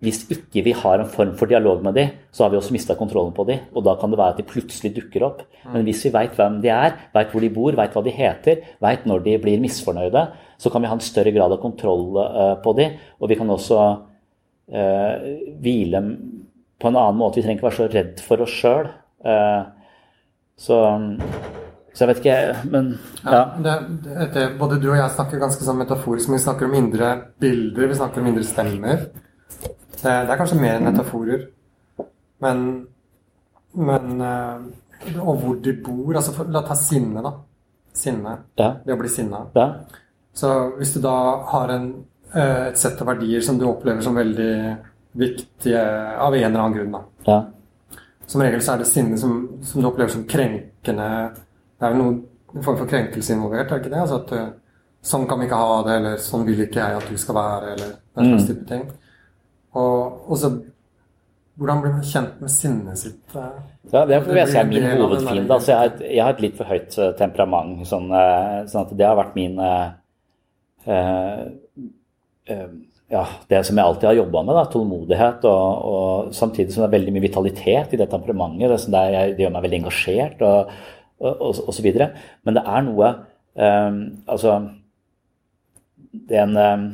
hvis 0.03 0.25
ikke 0.35 0.65
vi 0.67 0.73
har 0.75 0.99
en 0.99 1.11
form 1.11 1.37
for 1.39 1.47
dialog 1.47 1.83
med 1.87 1.95
dem, 1.95 2.15
så 2.35 2.43
har 2.43 2.51
vi 2.51 2.59
også 2.59 2.75
mista 2.75 2.97
kontrollen 2.99 3.31
på 3.37 3.45
dem. 3.47 3.61
Og 3.71 3.85
da 3.87 3.95
kan 4.01 4.11
det 4.11 4.19
være 4.19 4.35
at 4.35 4.41
de 4.41 4.47
plutselig 4.51 4.91
dukker 4.97 5.23
opp. 5.29 5.45
Men 5.71 5.85
hvis 5.87 6.03
vi 6.09 6.11
veit 6.17 6.35
hvem 6.35 6.59
de 6.65 6.73
er, 6.75 6.97
veit 7.15 7.31
hvor 7.31 7.45
de 7.45 7.51
bor, 7.55 7.77
veit 7.79 7.95
hva 7.95 8.03
de 8.03 8.15
heter, 8.17 8.65
veit 8.83 9.07
når 9.07 9.23
de 9.29 9.37
blir 9.45 9.63
misfornøyde, 9.63 10.25
så 10.59 10.75
kan 10.75 10.83
vi 10.83 10.91
ha 10.91 10.99
en 10.99 11.07
større 11.07 11.35
grad 11.35 11.55
av 11.55 11.63
kontroll 11.63 12.19
uh, 12.19 12.57
på 12.65 12.75
dem. 12.81 12.99
Og 13.23 13.31
vi 13.31 13.39
kan 13.39 13.55
også 13.55 13.79
uh, 14.75 15.31
hvile 15.63 16.05
på 16.83 16.91
en 16.91 16.99
annen 16.99 17.23
måte. 17.23 17.39
Vi 17.39 17.47
trenger 17.47 17.63
ikke 17.63 17.71
være 17.71 17.79
så 17.79 17.91
redd 17.95 18.27
for 18.27 18.43
oss 18.43 18.59
sjøl. 18.59 18.91
Uh, 19.23 19.31
eh, 19.31 19.61
så, 20.59 20.85
så 21.95 22.03
jeg 22.03 22.11
vet 22.11 22.25
ikke, 22.25 22.39
men 22.75 22.95
ja. 23.23 23.31
ja 23.31 23.43
det, 23.63 23.81
det, 24.03 24.33
det, 24.35 24.49
både 24.59 24.83
du 24.83 24.91
og 24.91 24.99
jeg 24.99 25.15
snakker 25.15 25.47
ganske 25.47 25.63
sånn 25.63 25.79
metaforisk, 25.79 26.27
men 26.27 26.41
vi 26.41 26.47
snakker 26.51 26.67
om 26.67 26.75
indre 26.75 27.19
bilder, 27.43 27.87
vi 27.87 27.99
snakker 28.03 28.23
om 28.23 28.33
indre 28.33 28.51
stemmer. 28.51 29.13
Det, 30.03 30.13
det 30.27 30.35
er 30.35 30.41
kanskje 30.41 30.61
mer 30.61 30.81
metaforer. 30.83 31.47
Men, 32.43 32.63
men 33.73 34.21
eh, 34.21 35.19
Og 35.23 35.37
hvor 35.39 35.59
de 35.63 35.75
bor. 35.85 36.15
altså 36.17 36.35
for, 36.37 36.51
La 36.51 36.63
ta 36.67 36.77
sinne, 36.79 37.23
da. 37.23 37.35
Sinne. 37.95 38.37
Ja. 38.59 38.73
Det 38.85 38.95
å 38.95 39.01
bli 39.01 39.11
sinna. 39.13 39.45
Ja. 39.55 39.69
Så 40.35 40.51
hvis 40.79 40.95
du 40.95 41.01
da 41.05 41.17
har 41.53 41.75
en, 41.75 41.91
eh, 42.35 42.69
et 42.71 42.79
sett 42.81 43.01
av 43.03 43.13
verdier 43.13 43.45
som 43.45 43.59
du 43.59 43.67
opplever 43.69 44.03
som 44.03 44.17
veldig 44.17 44.55
viktige 45.13 45.83
av 46.17 46.35
en 46.35 46.45
eller 46.45 46.61
annen 46.61 46.77
grunn, 46.79 46.93
da. 46.97 47.03
Ja. 47.27 47.99
Som 48.27 48.43
regel 48.43 48.63
så 48.65 48.75
er 48.75 48.83
det 48.83 48.89
sinne 48.89 49.19
som, 49.21 49.35
som, 49.63 49.83
du 49.83 49.89
opplever 49.91 50.13
som 50.13 50.25
krenkende 50.25 51.09
Det 51.35 51.85
er 51.85 51.93
jo 51.93 51.99
noen 51.99 52.63
form 52.63 52.79
for 52.79 52.89
krenkelse 52.89 53.35
involvert, 53.35 53.67
er 53.67 53.77
det 53.77 53.83
ikke 53.83 53.93
det? 53.93 54.01
Altså 54.01 54.21
at 54.23 54.33
eh, 54.39 54.51
sånn 55.03 55.27
kan 55.29 55.41
vi 55.41 55.49
ikke 55.49 55.61
ha 55.61 55.79
det, 55.87 55.97
eller 55.99 56.21
sånn 56.23 56.47
vil 56.47 56.65
ikke 56.65 56.81
jeg 56.81 56.99
at 57.01 57.09
du 57.11 57.19
skal 57.21 57.37
være, 57.37 57.75
eller 57.75 57.95
den 58.17 58.31
slags 58.31 58.43
mm. 58.43 58.49
type 58.49 58.67
ting. 58.71 58.85
Og, 59.79 60.31
og 60.31 60.39
så 60.39 60.53
hvordan 61.61 61.83
blir 61.83 61.93
man 61.93 62.05
kjent 62.07 62.39
med 62.41 62.51
sinnet 62.51 62.99
sitt? 62.99 63.35
Ja, 63.93 64.07
det 64.09 64.23
vil 64.25 64.39
jeg 64.41 64.49
si 64.49 64.57
er 64.57 64.69
min 64.71 64.87
hovedfiende. 64.89 65.53
Altså, 65.53 65.75
jeg, 65.75 65.99
jeg, 66.07 66.23
har 66.25 66.33
et 66.33 66.41
litt 66.47 66.57
for 66.57 66.71
høyt 66.71 66.97
eh, 66.97 67.11
temperament. 67.19 67.83
Sånn, 67.89 68.09
eh, 68.17 68.63
sånn 68.73 68.87
at 68.87 68.95
det 68.97 69.07
har 69.07 69.19
vært 69.19 69.37
min 69.37 69.61
uh, 69.61 69.93
uh, 70.89 71.45
ja, 73.13 73.27
Det 73.51 73.61
som 73.69 73.77
jeg 73.77 73.85
alltid 73.85 74.09
har 74.09 74.19
jobba 74.23 74.45
med. 74.49 74.57
Da, 74.57 74.65
tålmodighet. 74.73 75.45
Og, 75.53 75.93
og, 75.93 76.33
samtidig 76.35 76.73
som 76.73 76.87
det 76.87 76.89
er 76.89 76.97
veldig 76.97 77.15
mye 77.19 77.27
vitalitet 77.27 77.93
i 77.93 78.01
det 78.01 78.09
temperamentet. 78.15 78.73
Det, 78.73 78.95
det, 78.97 79.07
jeg, 79.13 79.37
det 79.37 79.45
gjør 79.45 79.55
meg 79.59 79.67
veldig 79.69 79.81
engasjert 79.83 80.45
og, 80.49 80.73
og, 81.21 81.51
og, 81.53 81.73
så 81.77 81.85
videre. 81.85 82.15
Men 82.49 82.57
det 82.57 82.65
er 82.65 82.87
noe 82.89 83.11
um, 83.61 83.99
Altså 84.33 84.57
Det 86.13 86.41
er 86.41 86.49
en 86.49 86.57
um, 86.57 86.89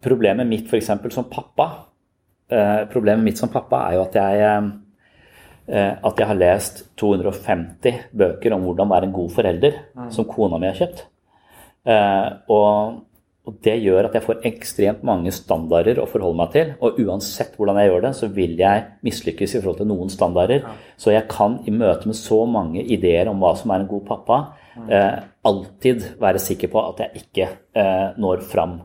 Problemet 0.00 0.48
mitt 0.48 0.68
for 0.70 0.80
som 1.12 1.28
pappa 1.28 1.66
eh, 2.50 2.86
Problemet 2.92 3.24
mitt 3.24 3.38
som 3.38 3.50
pappa 3.52 3.84
er 3.88 3.98
jo 3.98 4.06
at 4.06 4.16
jeg, 4.16 4.70
eh, 5.68 5.92
at 5.92 6.22
jeg 6.22 6.30
har 6.30 6.40
lest 6.40 6.82
250 7.00 8.08
bøker 8.16 8.56
om 8.56 8.64
hvordan 8.64 8.90
være 8.90 9.10
en 9.10 9.14
god 9.14 9.30
forelder, 9.36 9.78
mm. 9.94 10.10
som 10.14 10.28
kona 10.28 10.58
mi 10.58 10.70
har 10.70 10.80
kjøpt. 10.80 11.04
Eh, 11.84 12.26
og, 12.52 12.98
og, 13.46 13.54
det 13.64 13.76
gjør 13.82 14.08
at 14.08 14.16
jeg 14.16 14.24
får 14.24 14.42
ekstremt 14.50 15.04
mange 15.06 15.32
standarder 15.34 16.00
å 16.00 16.08
forholde 16.08 16.40
meg 16.40 16.52
til. 16.56 16.74
Og 16.80 17.00
uansett 17.04 17.54
hvordan 17.58 17.80
jeg 17.80 17.92
gjør 17.92 18.04
det, 18.08 18.14
så 18.18 18.30
vil 18.34 18.56
jeg 18.60 18.86
mislykkes 19.06 19.54
i 19.54 19.60
forhold 19.60 19.82
til 19.82 19.90
noen 19.92 20.12
standarder. 20.12 20.68
Så 21.00 21.12
jeg 21.12 21.28
kan 21.30 21.60
i 21.66 21.74
møte 21.74 22.08
med 22.08 22.18
så 22.18 22.42
mange 22.48 22.84
ideer 22.84 23.30
om 23.30 23.42
hva 23.42 23.52
som 23.58 23.72
er 23.74 23.84
en 23.84 23.90
god 23.90 24.06
pappa, 24.08 24.42
mm. 24.76 24.92
alltid 25.50 26.12
være 26.22 26.42
sikker 26.42 26.70
på 26.72 26.84
at 26.92 27.04
jeg 27.04 27.24
ikke 27.24 27.50
når 28.22 28.46
fram. 28.48 28.78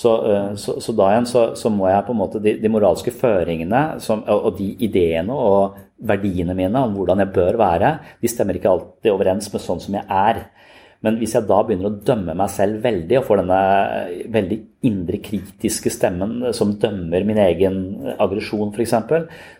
Så, 0.00 0.12
eh, 0.32 0.52
så, 0.56 0.78
så, 0.80 0.94
da 0.96 1.10
igjen 1.12 1.28
så, 1.28 1.42
så, 1.58 1.72
må 1.72 1.88
jeg 1.90 2.06
på 2.06 2.14
en 2.14 2.20
måte 2.20 2.40
De, 2.40 2.54
de 2.62 2.72
moralske 2.72 3.12
føringene 3.12 3.82
som, 4.00 4.22
og 4.24 4.54
de 4.56 4.70
ideene 4.86 5.34
og 5.34 5.76
verdiene 6.08 6.56
mine 6.56 6.80
om 6.86 6.94
hvordan 6.96 7.20
jeg 7.20 7.34
bør 7.34 7.58
være, 7.60 7.90
de 8.22 8.30
stemmer 8.30 8.56
ikke 8.56 8.70
alltid 8.70 9.12
overens 9.12 9.50
med 9.52 9.62
sånn 9.64 9.82
som 9.84 9.98
jeg 9.98 10.06
er. 10.08 10.46
Men 11.04 11.16
hvis 11.16 11.32
jeg 11.32 11.48
da 11.48 11.58
begynner 11.64 11.88
å 11.88 11.98
dømme 12.04 12.34
meg 12.36 12.52
selv 12.52 12.82
veldig, 12.84 13.18
og 13.18 13.26
får 13.28 13.40
denne 13.40 13.60
veldig 14.32 14.58
indre 14.88 15.20
kritiske 15.24 15.92
stemmen 15.92 16.50
som 16.56 16.74
dømmer 16.80 17.24
min 17.28 17.40
egen 17.40 17.78
aggresjon 18.20 18.72
f.eks., 18.74 18.96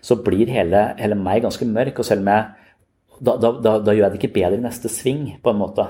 så 0.04 0.18
blir 0.24 0.52
hele, 0.52 0.82
hele, 1.00 1.16
meg 1.16 1.46
ganske 1.46 1.68
mørk. 1.68 2.02
Og 2.02 2.08
selv 2.08 2.24
om 2.24 2.32
jeg 2.32 2.48
da, 3.20 3.36
da, 3.36 3.52
da, 3.56 3.74
da 3.84 3.96
gjør 3.96 4.06
jeg 4.06 4.12
det 4.14 4.20
ikke 4.20 4.36
bedre 4.36 4.60
i 4.60 4.64
neste 4.64 4.92
sving, 4.92 5.26
på 5.40 5.52
en 5.52 5.60
måte. 5.60 5.88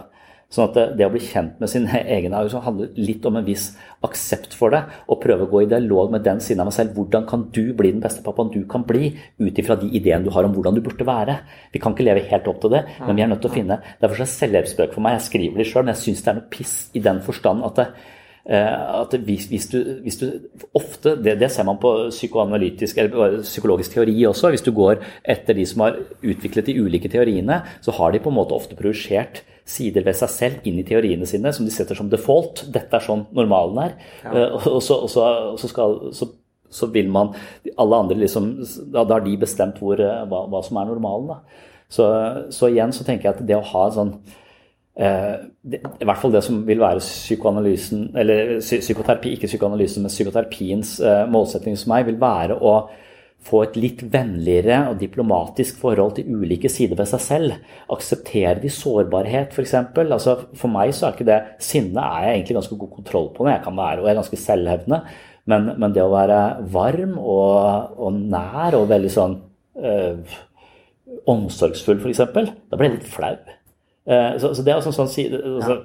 Sånn 0.50 0.66
at 0.66 0.96
det, 0.98 1.06
å 1.06 1.12
bli 1.12 1.22
kjent 1.22 1.60
med 1.62 1.70
sin 1.70 1.86
egen 2.16 2.34
arv 2.34 2.56
handler 2.64 2.90
litt 2.98 3.26
om 3.28 3.38
en 3.38 3.46
viss 3.46 3.68
aksept 4.06 4.56
for 4.58 4.74
det. 4.74 4.80
Og 5.06 5.20
prøve 5.22 5.46
å 5.46 5.50
gå 5.50 5.62
i 5.62 5.70
dialog 5.70 6.10
med 6.10 6.24
den 6.26 6.42
siden 6.42 6.64
av 6.64 6.70
meg 6.70 6.74
selv. 6.74 6.96
Hvordan 6.96 7.26
kan 7.30 7.44
du 7.54 7.62
bli 7.78 7.92
den 7.94 8.02
beste 8.02 8.24
pappaen 8.26 8.50
du 8.50 8.64
kan 8.70 8.82
bli, 8.86 9.12
ut 9.38 9.60
ifra 9.62 9.76
de 9.78 9.92
ideene 9.94 10.26
du 10.26 10.32
har 10.34 10.46
om 10.46 10.54
hvordan 10.56 10.74
du 10.74 10.82
burde 10.82 11.06
være. 11.06 11.36
Vi 11.70 11.82
kan 11.82 11.94
ikke 11.94 12.08
leve 12.08 12.26
helt 12.32 12.48
opp 12.50 12.58
til 12.64 12.74
det, 12.74 12.82
men 13.04 13.14
vi 13.14 13.22
er 13.22 13.30
nødt 13.30 13.44
til 13.44 13.50
å 13.50 13.54
finne 13.54 13.78
Derfor 14.00 14.24
er 14.24 14.30
selvhjelpsbøker 14.32 14.96
for 14.96 15.04
meg. 15.04 15.18
Jeg 15.18 15.26
skriver 15.28 15.60
det 15.62 15.66
sjøl, 15.70 15.84
men 15.84 15.94
jeg 15.94 16.02
syns 16.02 16.24
det 16.24 16.32
er 16.32 16.40
noe 16.40 16.50
piss 16.50 16.74
i 16.98 17.02
den 17.04 17.20
forstand 17.22 17.62
at 17.68 17.78
det, 17.78 17.86
eh, 18.50 18.88
at 18.96 19.14
hvis, 19.28 19.46
hvis, 19.52 19.68
du, 19.70 19.78
hvis, 20.02 20.18
du, 20.18 20.26
ofte, 20.74 21.14
det, 21.22 21.36
det, 21.38 21.50
ser 21.54 21.68
man 21.68 21.78
på 21.82 21.92
psykoanalytisk 22.10 22.98
eller 22.98 23.38
psykologisk 23.46 23.94
teori 23.94 24.16
også. 24.26 24.50
Hvis 24.50 24.66
du 24.66 24.72
går 24.74 24.98
etter 25.22 25.54
de 25.54 25.68
som 25.68 25.86
har 25.86 26.02
utviklet 26.18 26.72
de 26.72 26.76
ulike 26.82 27.12
teoriene, 27.12 27.62
så 27.86 27.94
har 28.00 28.10
de 28.10 28.22
på 28.24 28.34
en 28.34 28.38
måte 28.40 28.58
ofte 28.58 28.78
projisert 28.78 29.44
sider 29.70 30.04
ved 30.06 30.18
seg 30.18 30.33
selv 30.35 30.68
inn 30.68 30.80
i 30.80 30.85
teoriene 30.87 31.28
sine 31.28 31.52
som 31.54 31.66
de 31.66 31.72
setter 31.74 31.98
som 31.98 32.11
default. 32.11 32.64
Dette 32.72 32.98
er 32.98 33.06
sånn 33.06 33.26
normalen 33.37 33.80
er. 33.87 33.96
Ja. 34.24 34.35
Uh, 34.35 34.68
og, 34.76 34.83
så, 34.85 35.00
og, 35.04 35.11
så, 35.12 35.26
og 35.54 35.59
så, 35.62 35.70
skal, 35.70 35.96
så, 36.16 36.28
så, 36.70 36.90
vil 36.94 37.11
man 37.12 37.33
Alle 37.80 38.02
andre 38.04 38.18
liksom 38.20 38.52
Da, 38.92 39.04
har 39.04 39.24
de 39.24 39.37
bestemt 39.40 39.80
hvor, 39.83 40.00
eh, 40.00 40.22
hva, 40.30 40.44
hva, 40.50 40.62
som 40.66 40.80
er 40.80 40.90
normalen. 40.90 41.33
Da. 41.33 41.64
Så, 41.90 42.68
igjen 42.68 42.94
så 42.94 43.06
tenker 43.06 43.30
jeg 43.30 43.38
at 43.38 43.46
det 43.46 43.59
å 43.59 43.66
ha 43.72 43.85
sånn 43.94 44.14
uh, 44.14 45.37
det, 45.62 45.83
I 45.83 46.09
hvert 46.09 46.22
fall 46.22 46.35
det 46.35 46.44
som 46.46 46.62
vil 46.68 46.83
være 46.83 47.02
psykoanalysen 47.02 48.11
Eller 48.20 48.59
psykoterapi, 48.62 49.37
ikke 49.37 49.50
psykoanalysen, 49.50 50.04
men 50.04 50.12
psykoterapiens 50.12 50.98
uh, 51.04 51.24
målsetting 51.30 51.78
hos 51.78 51.88
meg, 51.90 52.06
vil 52.11 52.20
være 52.20 52.59
å 52.59 52.74
få 53.46 53.62
et 53.64 53.76
litt 53.81 54.03
vennligere 54.12 54.83
og 54.90 54.98
diplomatisk 55.00 55.79
forhold 55.81 56.18
til 56.18 56.29
ulike 56.40 56.68
sider 56.72 56.98
ved 56.98 57.09
seg 57.09 57.22
selv. 57.24 57.57
Akseptere 57.92 58.59
de 58.61 58.72
sårbarhet, 58.72 59.55
f.eks. 59.55 59.74
For, 59.94 60.12
altså, 60.18 60.37
for 60.61 60.72
meg 60.72 60.92
så 60.96 61.09
er 61.09 61.16
ikke 61.16 61.29
det 61.31 61.40
Sinne 61.64 62.05
er 62.05 62.26
jeg 62.26 62.37
egentlig 62.37 62.59
ganske 62.61 62.79
god 62.83 62.92
kontroll 62.98 63.31
på 63.35 63.46
når 63.46 63.55
jeg 63.55 63.64
kan 63.64 63.81
være, 63.81 64.00
og 64.00 64.09
jeg 64.09 64.12
er 64.12 64.20
ganske 64.20 64.40
selvhevdende. 64.44 65.00
Men, 65.50 65.72
men 65.81 65.96
det 65.96 66.05
å 66.05 66.12
være 66.12 66.40
varm 66.70 67.16
og, 67.18 67.96
og 67.96 68.20
nær 68.20 68.76
og 68.79 68.90
veldig 68.92 69.12
sånn 69.14 69.38
øh, 69.81 70.37
omsorgsfull, 71.31 72.03
f.eks., 72.05 72.20
da 72.20 72.76
blir 72.76 72.90
jeg 72.90 72.98
litt 72.98 73.09
flau. 73.11 73.35
Uh, 74.11 74.37
så, 74.40 74.53
så, 74.57 74.62
det 74.64 74.72
er 74.72 74.79
altså 74.81 74.92
sånn, 74.96 75.11
sånn, 75.12 75.62
sånn 75.62 75.83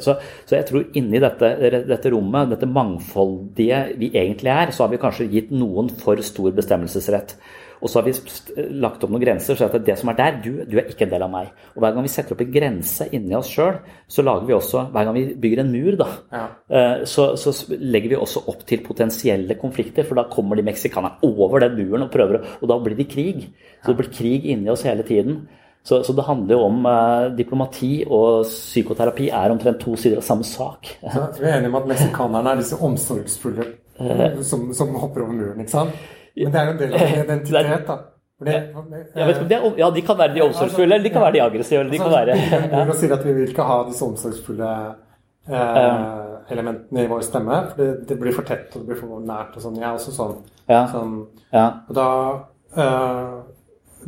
så, 0.00 0.16
så, 0.44 0.56
jeg 0.56 0.68
tror 0.68 0.86
inni 0.98 1.20
dette, 1.22 1.50
dette, 1.88 2.12
rommet, 2.14 2.54
dette 2.54 2.68
mangfoldige 2.70 3.82
vi 4.00 4.12
egentlig 4.14 4.52
er, 4.54 4.72
så 4.72 4.86
har 4.86 4.94
vi 4.94 5.02
kanskje 5.02 5.30
gitt 5.32 5.52
noen 5.54 5.90
for 6.00 6.20
stor 6.24 6.54
bestemmelsesrett. 6.56 7.36
Og 7.82 7.90
så 7.90 7.98
har 7.98 8.06
vi 8.06 8.68
lagt 8.78 9.02
opp 9.02 9.10
noen 9.10 9.24
grenser. 9.24 9.58
så 9.58 9.66
at 9.66 9.74
det 9.84 9.96
som 9.98 10.12
er 10.12 10.18
der, 10.18 10.36
du, 10.44 10.50
du, 10.70 10.76
er 10.78 10.90
ikke 10.92 11.08
en 11.08 11.14
del 11.16 11.24
av 11.26 11.32
meg. 11.32 11.48
Og 11.74 11.82
hver 11.82 11.96
gang 11.96 12.06
vi 12.06 12.12
setter 12.12 12.36
opp 12.36 12.44
en 12.44 12.52
grense 12.54 13.08
inni 13.10 13.34
oss 13.34 13.50
sjøl, 13.50 13.80
så 14.06 14.22
lager 14.22 14.46
vi 14.46 14.54
også 14.54 14.84
Hver 14.94 15.08
gang 15.08 15.16
vi 15.16 15.24
bygger 15.42 15.64
en 15.64 15.72
mur, 15.72 15.96
da, 15.98 16.08
ja. 16.30 16.44
Eh, 16.78 17.02
så, 17.10 17.32
så, 17.40 17.54
legger 17.82 18.14
vi 18.14 18.20
også 18.20 18.44
opp 18.52 18.62
til 18.68 18.84
potensielle 18.86 19.58
konflikter. 19.58 20.06
For 20.06 20.18
da 20.18 20.28
kommer 20.30 20.58
de 20.58 20.66
meksikanerne 20.68 21.26
over 21.26 21.66
den 21.66 21.74
muren 21.80 22.06
og 22.06 22.14
prøver 22.14 22.46
Og 22.60 22.70
da 22.70 22.78
blir 22.84 22.98
det 22.98 23.10
krig. 23.10 23.50
Så 23.82 23.90
det 23.90 23.98
blir 23.98 24.14
krig 24.14 24.46
inni 24.54 24.70
oss 24.70 24.86
hele 24.86 25.02
tiden. 25.06 25.42
Så, 25.82 25.98
så 26.06 26.14
det 26.14 26.24
handler 26.28 26.54
jo 26.54 26.64
om 26.68 26.84
eh, 26.86 27.24
diplomati 27.34 28.04
og 28.06 28.44
psykoterapi 28.46 29.28
er 29.34 29.50
omtrent 29.50 29.80
to 29.82 29.96
sider 29.98 30.20
av 30.20 30.26
samme 30.26 30.46
sak. 30.46 30.92
Så 31.34 31.40
vi 31.40 31.48
er 31.48 31.56
enige 31.56 31.72
om 31.72 31.80
at 31.80 31.88
meksikanerne 31.90 32.52
er 32.52 32.60
disse 32.62 32.78
omsorgsfulle 32.78 33.66
som, 34.46 34.68
som 34.74 34.94
hopper 34.98 35.24
over 35.24 35.34
muren, 35.36 35.60
ikke 35.60 35.74
sant? 35.74 35.98
Men 36.38 36.54
det 36.54 36.60
er 36.60 36.68
jo 36.68 36.72
en 36.72 36.80
del 36.80 36.94
av 36.96 37.14
identitet, 37.26 37.86
da. 37.90 37.98
Det, 38.42 38.54
ja, 38.74 39.26
vet 39.28 39.52
er, 39.52 39.66
ja, 39.78 39.88
de 39.94 40.02
kan 40.02 40.18
være 40.18 40.34
de 40.34 40.40
omsorgsfulle, 40.42 40.96
eller 40.96 41.04
de 41.04 41.12
kan 41.14 41.22
være 41.22 41.36
de 41.36 41.42
aggressive. 41.44 41.80
eller 41.80 41.92
de 41.92 41.98
kan 42.02 42.10
være... 42.10 42.36
Ja. 42.72 42.80
Vi 42.88 42.96
sier 42.98 43.14
at 43.14 43.26
vi 43.26 43.34
vil 43.36 43.52
ikke 43.52 43.66
ha 43.68 43.76
disse 43.86 44.02
omsorgsfulle 44.06 44.70
eh, 45.46 46.00
elementene 46.50 47.04
i 47.04 47.10
vår 47.10 47.22
stemme, 47.26 47.60
for 47.70 47.82
det, 47.82 48.08
det 48.08 48.18
blir 48.18 48.34
for 48.34 48.48
tett 48.48 48.74
og 48.74 48.82
det 48.82 48.90
blir 48.90 48.98
for 48.98 49.22
nært 49.28 49.54
og 49.54 49.66
sånn. 49.66 49.78
Jeg 49.78 49.86
er 49.86 50.00
også 50.00 50.16
sånn. 50.16 50.34
Ja. 50.70 50.82
sånn 50.90 51.14
og 51.52 51.94
da 51.98 52.08
eh, 52.78 53.38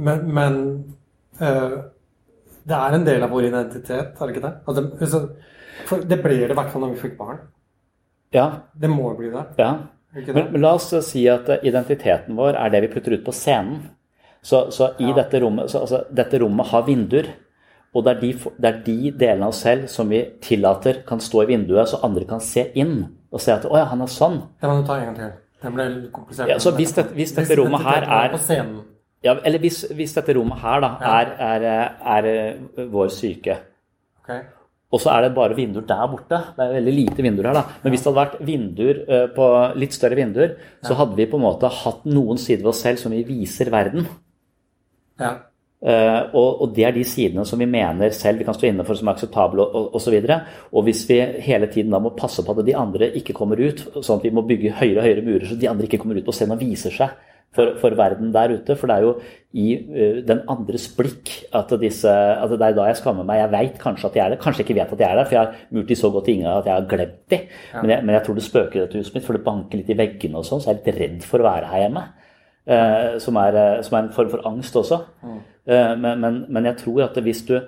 Men, 0.02 0.26
men 0.34 0.54
eh, 0.58 1.03
det 1.38 2.76
er 2.76 2.94
en 2.96 3.04
del 3.06 3.22
av 3.26 3.30
vår 3.34 3.48
identitet, 3.50 4.14
er 4.20 4.26
det 4.26 4.36
ikke 4.36 4.46
det? 4.46 4.52
Altså, 4.68 4.84
altså, 5.00 5.20
for 5.88 6.04
det 6.08 6.20
ble 6.22 6.36
det 6.44 6.50
i 6.50 6.54
hvert 6.54 6.70
fall 6.72 6.84
når 6.86 6.94
vi 6.94 7.02
fikk 7.08 7.18
barn. 7.18 7.38
ja. 8.34 8.46
Det 8.80 8.90
må 8.90 9.14
bli 9.18 9.30
det. 9.30 9.44
Ja. 9.58 9.72
Det? 10.14 10.34
Men, 10.34 10.52
men 10.52 10.60
la 10.62 10.74
oss 10.78 10.92
eh, 10.94 11.00
si 11.02 11.24
at 11.28 11.48
eh, 11.50 11.64
identiteten 11.66 12.36
vår 12.38 12.54
er 12.54 12.70
det 12.70 12.82
vi 12.84 12.88
putter 12.92 13.16
ut 13.16 13.24
på 13.26 13.32
scenen. 13.34 13.80
Så, 14.44 14.68
så 14.70 14.92
i 15.00 15.10
dette 15.16 15.40
rommet 15.42 15.70
så, 15.72 15.80
altså, 15.80 16.04
Dette 16.14 16.38
rommet 16.38 16.66
har 16.70 16.84
vinduer. 16.86 17.32
Og 17.94 18.04
det 18.04 18.12
er, 18.12 18.20
de, 18.20 18.32
det 18.60 18.68
er 18.68 18.78
de 18.84 19.10
delene 19.18 19.46
av 19.48 19.54
oss 19.54 19.62
selv 19.64 19.86
som 19.90 20.08
vi 20.10 20.20
tillater 20.42 21.02
kan 21.06 21.20
stå 21.22 21.42
i 21.44 21.46
vinduet, 21.52 21.88
så 21.88 22.00
andre 22.06 22.24
kan 22.26 22.40
se 22.42 22.66
inn 22.74 23.04
og 23.34 23.40
se 23.40 23.52
at 23.54 23.64
'Å 23.66 23.76
ja, 23.78 23.84
han 23.90 24.02
er 24.02 24.10
sånn'. 24.10 24.40
Det 24.60 24.68
må 24.68 24.80
du 24.80 24.86
ta 24.86 24.96
en 24.98 25.04
gang 25.06 25.16
til. 25.16 25.30
Den 25.62 25.74
ble 25.74 25.88
litt 25.88 26.12
komplisert. 26.12 26.48
Ja, 26.48 26.58
så 26.58 26.70
hvis 26.74 26.92
det- 26.94 27.10
hvis 27.14 27.34
dette 27.34 27.56
rommet 27.58 27.82
her 27.82 28.02
er- 28.02 28.30
på 28.34 28.38
scenen. 28.38 28.82
Ja, 29.24 29.38
eller 29.40 29.62
hvis, 29.62 29.84
hvis 29.96 30.12
dette 30.16 30.34
rommet 30.36 30.60
her 30.60 30.82
da 30.84 30.90
er, 31.14 31.30
er, 31.46 31.64
er 32.16 32.28
eh, 32.28 32.82
vår 32.92 33.08
syke, 33.14 33.56
okay. 34.20 34.42
og 34.92 35.00
så 35.00 35.14
er 35.14 35.24
det 35.24 35.30
bare 35.38 35.56
vinduer 35.56 35.86
der 35.88 36.04
borte. 36.12 36.40
Det 36.56 36.66
er 36.66 36.76
veldig 36.76 36.94
lite 36.98 37.24
vinduer 37.24 37.48
her, 37.48 37.56
da. 37.56 37.78
Men 37.80 37.94
hvis 37.94 38.04
det 38.04 38.10
hadde 38.10 38.20
vært 38.20 38.44
vinduer 38.44 39.00
eh, 39.06 39.24
på 39.32 39.48
litt 39.80 39.96
større 39.96 40.18
vinduer, 40.18 40.54
så 40.84 40.98
hadde 40.98 41.16
vi 41.16 41.28
på 41.30 41.40
en 41.40 41.46
måte 41.46 41.72
hatt 41.72 42.04
noen 42.10 42.40
sider 42.40 42.66
ved 42.66 42.74
oss 42.74 42.84
selv 42.84 43.00
som 43.00 43.16
vi 43.16 43.24
viser 43.30 43.72
verden. 43.72 44.06
Ja. 45.22 45.34
Uh, 45.84 46.32
og, 46.32 46.62
og 46.64 46.70
det 46.72 46.86
er 46.88 46.94
de 46.96 47.02
sidene 47.04 47.42
som 47.44 47.60
vi 47.60 47.66
mener 47.68 48.08
selv 48.16 48.40
vi 48.40 48.46
kan 48.46 48.56
stå 48.56 48.70
inne 48.70 48.86
for 48.88 48.96
som 48.96 49.10
er 49.10 49.18
akseptable 49.18 49.66
og, 49.66 49.90
og, 49.92 49.98
og. 49.98 50.30
Og 50.72 50.86
hvis 50.86 51.02
vi 51.10 51.18
hele 51.44 51.68
tiden 51.68 51.92
da 51.92 52.00
må 52.00 52.14
passe 52.16 52.40
på 52.40 52.54
at 52.54 52.62
de 52.64 52.72
andre 52.72 53.10
ikke 53.20 53.34
kommer 53.36 53.60
ut, 53.60 53.82
sånn 53.98 54.16
at 54.16 54.24
vi 54.24 54.32
må 54.32 54.46
bygge 54.48 54.72
høyere 54.78 55.02
og 55.02 55.04
høyere 55.04 55.24
murer 55.26 55.44
så 55.50 55.58
de 55.60 55.68
andre 55.68 55.84
ikke 55.84 56.00
kommer 56.00 56.16
ut 56.16 56.24
på 56.24 56.32
scenen 56.32 56.56
og 56.56 56.64
viser 56.64 56.96
seg 56.96 57.12
for, 57.54 57.76
for 57.80 57.96
verden 57.98 58.32
der 58.34 58.54
ute. 58.56 58.76
For 58.76 58.90
det 58.90 58.96
er 58.96 59.06
jo 59.06 59.14
i 59.54 59.66
eh, 59.74 60.18
den 60.26 60.42
andres 60.50 60.88
blikk 60.96 61.30
at, 61.54 61.70
disse, 61.80 62.10
at 62.10 62.50
det 62.50 62.60
er 62.60 62.76
da 62.76 62.88
jeg 62.90 62.98
skammer 63.00 63.26
meg. 63.26 63.42
Jeg 63.42 63.52
veit 63.54 63.78
kanskje 63.82 64.10
at 64.10 64.18
jeg 64.18 64.24
er 64.24 64.34
der, 64.34 64.42
kanskje 64.42 64.62
jeg 64.62 64.68
ikke 64.68 64.80
vet 64.80 64.96
at 64.96 65.04
jeg 65.04 65.10
er 65.10 65.20
der, 65.20 65.28
for 65.30 65.38
jeg 65.38 65.44
har 65.44 65.78
murt 65.78 65.88
de 65.92 65.98
så 66.00 66.10
godt 66.14 66.28
i 66.28 66.36
Inga 66.38 66.58
at 66.58 66.68
jeg 66.70 66.74
har 66.74 66.90
glemt 66.90 67.22
de. 67.30 67.40
Men, 67.78 67.94
jeg, 67.94 68.04
men 68.04 68.18
jeg 68.18 68.26
tror 68.26 68.38
det 68.38 68.46
spøker 68.48 68.80
i 68.80 68.84
dette 68.84 69.00
huset 69.00 69.16
mitt, 69.16 69.26
for 69.26 69.38
det 69.38 69.46
banker 69.46 69.80
litt 69.80 69.94
i 69.94 69.98
veggene 69.98 70.40
og 70.40 70.48
sånn, 70.48 70.62
så 70.62 70.70
jeg 70.70 70.76
er 70.76 70.82
litt 70.82 71.00
redd 71.02 71.26
for 71.28 71.44
å 71.44 71.48
være 71.48 71.72
her 71.72 71.86
hjemme. 71.86 72.04
Eh, 72.64 73.18
som, 73.20 73.36
er, 73.36 73.56
eh, 73.60 73.80
som 73.84 73.98
er 73.98 74.06
en 74.06 74.14
form 74.16 74.30
for 74.32 74.46
angst 74.48 74.76
også. 74.80 75.02
Eh, 75.68 75.90
men, 76.00 76.20
men, 76.20 76.44
men 76.48 76.68
jeg 76.70 76.78
tror 76.80 77.02
at 77.04 77.18
hvis 77.22 77.42
du, 77.44 77.58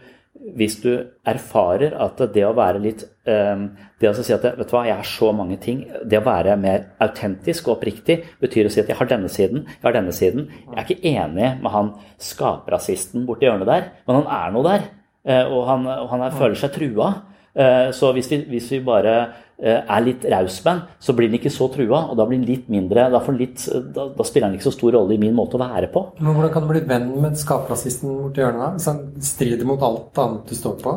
hvis 0.54 0.76
du 0.82 0.90
erfarer 1.26 1.94
at 1.98 2.20
det 2.34 2.44
å 2.46 2.52
være 2.54 2.78
litt 2.84 3.02
eh, 3.26 3.64
Det 3.98 4.10
å 4.10 4.14
si 4.14 4.32
at 4.34 4.44
vet 4.44 4.68
du 4.68 4.74
hva, 4.76 4.84
jeg 4.86 4.98
er 4.98 5.08
så 5.08 5.32
mange 5.34 5.56
ting 5.58 5.80
Det 6.06 6.20
å 6.20 6.24
være 6.26 6.54
mer 6.60 6.84
autentisk 7.02 7.66
og 7.68 7.78
oppriktig 7.78 8.20
betyr 8.40 8.68
å 8.68 8.70
si 8.70 8.80
at 8.80 8.88
jeg 8.92 8.96
har 8.98 9.08
denne 9.10 9.28
siden, 9.32 9.64
jeg 9.66 9.82
har 9.82 9.96
denne 9.96 10.12
siden. 10.14 10.46
Jeg 10.70 10.76
er 10.76 10.84
ikke 10.86 11.08
enig 11.16 11.48
med 11.62 11.72
han 11.72 11.90
skaprasisten 12.22 13.26
borti 13.26 13.48
hjørnet 13.48 13.66
der, 13.70 13.88
men 14.06 14.20
han 14.20 14.28
er 14.38 14.52
noe 14.54 14.66
der. 14.68 14.86
eh, 15.26 15.44
Og 15.50 15.66
han, 15.66 15.86
og 15.86 16.08
han 16.12 16.22
er, 16.28 16.36
føler 16.36 16.54
seg 16.60 16.72
trua. 16.76 17.08
Eh, 17.56 17.90
Så 17.96 18.12
hvis 18.12 18.30
vi, 18.30 18.42
hvis 18.52 18.70
vi 18.70 18.80
bare 18.84 19.16
er 19.58 20.02
litt 20.04 20.24
raus 20.28 20.58
med 20.64 20.72
den, 20.74 20.80
så 21.00 21.14
blir 21.16 21.30
den 21.30 21.38
ikke 21.38 21.50
så 21.54 21.66
trua, 21.72 22.02
og 22.10 22.16
da 22.18 22.26
blir 22.28 22.36
den 22.42 22.48
litt 22.48 22.66
mindre 22.68 23.06
Da, 23.10 23.20
litt, 23.32 23.62
da, 23.94 24.08
da 24.12 24.24
spiller 24.28 24.50
den 24.50 24.58
ikke 24.58 24.66
så 24.68 24.74
stor 24.74 24.92
rolle 24.98 25.14
i 25.16 25.20
min 25.22 25.32
måte 25.34 25.56
å 25.56 25.62
være 25.62 25.88
på. 25.94 26.02
Men 26.20 26.34
hvordan 26.36 26.52
kan 26.52 26.66
du 26.66 26.68
bli 26.74 26.82
venn 26.84 27.06
med 27.22 27.38
skaprasisten 27.40 28.10
borti 28.26 28.42
hjørnet? 28.42 28.60
da? 28.60 28.70
Hvis 28.76 28.88
han 28.90 28.98
strider 29.24 29.64
mot 29.64 29.80
alt 29.86 30.18
annet 30.20 30.50
du 30.52 30.54
står 30.58 30.76
på? 30.82 30.92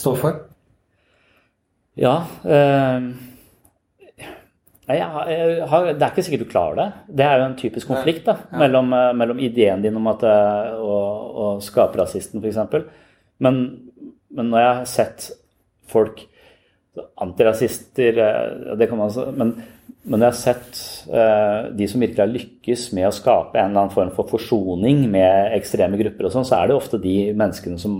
Står 0.00 0.16
for? 0.22 0.38
Ja 1.98 2.14
øh, 2.46 3.10
jeg, 4.88 5.02
har- 5.04 5.28
jeg 5.28 5.68
har, 5.68 5.84
Det 5.92 6.02
er 6.02 6.10
ikke 6.14 6.22
sikkert 6.24 6.46
du 6.46 6.50
klarer 6.52 6.74
det. 6.78 6.92
Det 7.18 7.24
er 7.26 7.38
jo 7.42 7.44
en 7.50 7.56
typisk 7.58 7.86
konflikt 7.90 8.24
da, 8.24 8.36
mellom, 8.56 8.92
eh, 8.96 9.12
mellom 9.12 9.38
ideen 9.44 9.82
din 9.84 9.96
om 9.96 10.06
at 10.06 10.22
eh, 10.24 10.78
og, 10.80 11.36
og 11.36 11.62
skaperrasisten, 11.62 12.40
f.eks. 12.40 12.88
Men, 13.44 13.58
men 14.32 14.48
når 14.50 14.58
jeg 14.64 14.74
har 14.78 14.84
sett 14.88 15.28
folk 15.88 16.24
Antirasister 17.24 18.22
eh, 18.24 18.76
det 18.78 18.88
kan 18.90 19.00
man 19.00 19.12
men, 19.36 19.54
men 20.08 20.24
jeg 20.24 20.30
har 20.30 20.38
sett 20.38 20.80
eh, 21.12 21.70
de 21.76 21.88
som 21.90 22.02
virkelig 22.02 22.24
har 22.24 22.32
lykkes 22.32 22.88
med 22.96 23.08
å 23.08 23.14
skape 23.14 23.58
en 23.58 23.70
eller 23.70 23.84
annen 23.84 23.94
form 23.94 24.12
for 24.16 24.30
forsoning 24.30 25.06
med 25.12 25.56
ekstreme 25.58 26.00
grupper, 26.00 26.28
og 26.28 26.34
sånn, 26.34 26.48
så 26.48 26.60
er 26.60 26.70
det 26.70 26.78
ofte 26.78 27.02
de 27.02 27.18
menneskene 27.36 27.80
som 27.80 27.98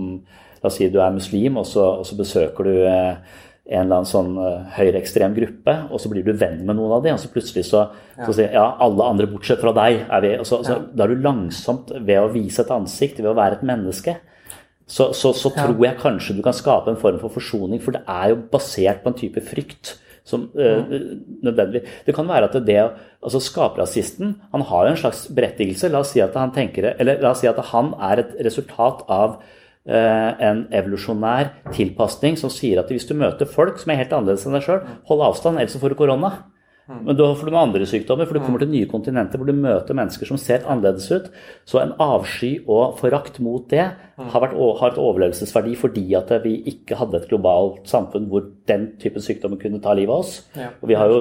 La 0.59 0.67
oss 0.67 0.75
si 0.75 0.89
du 0.91 0.97
er 0.99 1.13
muslim, 1.15 1.55
og 1.55 1.63
så, 1.63 1.85
og 2.01 2.03
så 2.03 2.17
besøker 2.19 2.67
du 2.67 2.73
eh, 2.83 3.37
en 3.69 3.85
eller 3.85 3.99
annen 3.99 4.09
sånn 4.09 4.31
uh, 4.33 4.65
høyreekstrem 4.73 5.35
gruppe, 5.35 5.75
og 5.93 6.01
så 6.01 6.09
blir 6.09 6.25
du 6.25 6.31
venn 6.33 6.63
med 6.65 6.75
noen 6.79 6.95
av 6.95 7.03
dem, 7.05 7.15
og 7.15 7.21
så 7.21 7.29
plutselig 7.29 7.67
så, 7.67 7.83
så 8.17 8.33
sier 8.33 8.55
ja, 8.57 8.65
alle 8.81 9.05
andre 9.05 9.27
bortsett 9.29 9.61
fra 9.61 9.73
deg 9.77 10.01
er 10.07 10.23
vi 10.25 10.31
og 10.41 10.47
så, 10.49 10.63
så, 10.65 10.79
Da 10.89 11.05
er 11.05 11.13
du 11.13 11.21
langsomt, 11.21 11.93
ved 11.93 12.17
å 12.17 12.31
vise 12.33 12.63
et 12.65 12.73
ansikt, 12.73 13.21
ved 13.21 13.29
å 13.29 13.37
være 13.37 13.59
et 13.59 13.67
menneske, 13.69 14.15
så, 14.89 15.11
så, 15.13 15.31
så 15.37 15.51
tror 15.53 15.77
jeg 15.85 15.99
kanskje 16.01 16.35
du 16.39 16.43
kan 16.45 16.55
skape 16.55 16.89
en 16.89 16.99
form 16.99 17.19
for 17.21 17.33
forsoning, 17.37 17.81
for 17.83 17.93
det 17.93 18.01
er 18.09 18.31
jo 18.33 18.39
basert 18.51 19.03
på 19.03 19.11
en 19.11 19.19
type 19.19 19.43
frykt. 19.45 19.97
Som, 20.29 20.43
eh, 20.61 20.91
nødvendig. 21.41 21.79
Det 22.05 22.13
kan 22.13 22.27
være 22.29 22.45
at 22.51 22.57
det, 22.67 22.75
altså 23.23 23.39
Skaperrasisten 23.41 24.35
han 24.51 24.61
har 24.61 24.83
jo 24.85 24.91
en 24.91 24.99
slags 25.01 25.23
berettigelse. 25.33 25.89
La 25.89 26.03
oss 26.03 26.11
si 26.13 26.21
at 26.21 26.35
han 26.37 26.51
tenker, 26.53 26.91
eller 26.99 27.17
la 27.21 27.31
oss 27.31 27.41
si 27.41 27.49
at 27.49 27.57
han 27.71 27.95
er 28.11 28.21
et 28.21 28.35
resultat 28.45 29.01
av 29.09 29.39
eh, 29.89 30.29
en 30.51 30.67
evolusjonær 30.69 31.49
tilpasning 31.73 32.37
som 32.37 32.53
sier 32.53 32.77
at 32.81 32.93
hvis 32.93 33.09
du 33.09 33.15
møter 33.17 33.49
folk 33.49 33.81
som 33.81 33.89
er 33.89 34.03
helt 34.03 34.13
annerledes 34.13 34.45
enn 34.45 34.59
deg 34.59 34.67
sjøl, 34.67 34.85
hold 35.09 35.25
avstand, 35.31 35.57
ellers 35.57 35.81
får 35.81 35.95
du 35.95 36.01
korona. 36.03 36.33
Men 36.89 37.17
da 37.17 37.27
får 37.37 37.45
du 37.45 37.53
med 37.53 37.61
andre 37.61 37.85
sykdommer, 37.85 38.25
for 38.25 38.37
du 38.37 38.41
kommer 38.41 38.63
til 38.63 38.71
nye 38.71 38.89
kontinenter 38.89 39.37
hvor 39.37 39.49
du 39.49 39.53
møter 39.53 39.97
mennesker 39.97 40.25
som 40.25 40.39
ser 40.41 40.65
annerledes 40.65 41.05
ut. 41.13 41.27
Så 41.69 41.81
en 41.81 41.93
avsky 42.01 42.55
og 42.65 42.97
forakt 43.01 43.37
mot 43.45 43.67
det 43.69 43.91
har, 44.19 44.41
vært, 44.43 44.53
har 44.79 44.91
et 44.91 44.97
overlevelsesverdi 45.01 45.75
fordi 45.79 46.03
at 46.19 46.31
vi 46.43 46.55
ikke 46.71 46.97
hadde 46.99 47.17
et 47.21 47.27
globalt 47.31 47.87
samfunn 47.89 48.27
hvor 48.31 48.43
den 48.69 48.87
typen 49.01 49.23
sykdommer 49.23 49.57
kunne 49.61 49.79
ta 49.81 49.93
livet 49.97 50.11
av 50.13 50.19
oss. 50.25 50.33
Ja. 50.57 50.69
Og 50.81 50.89
vi 50.91 50.97
har 50.99 51.07
jo 51.09 51.19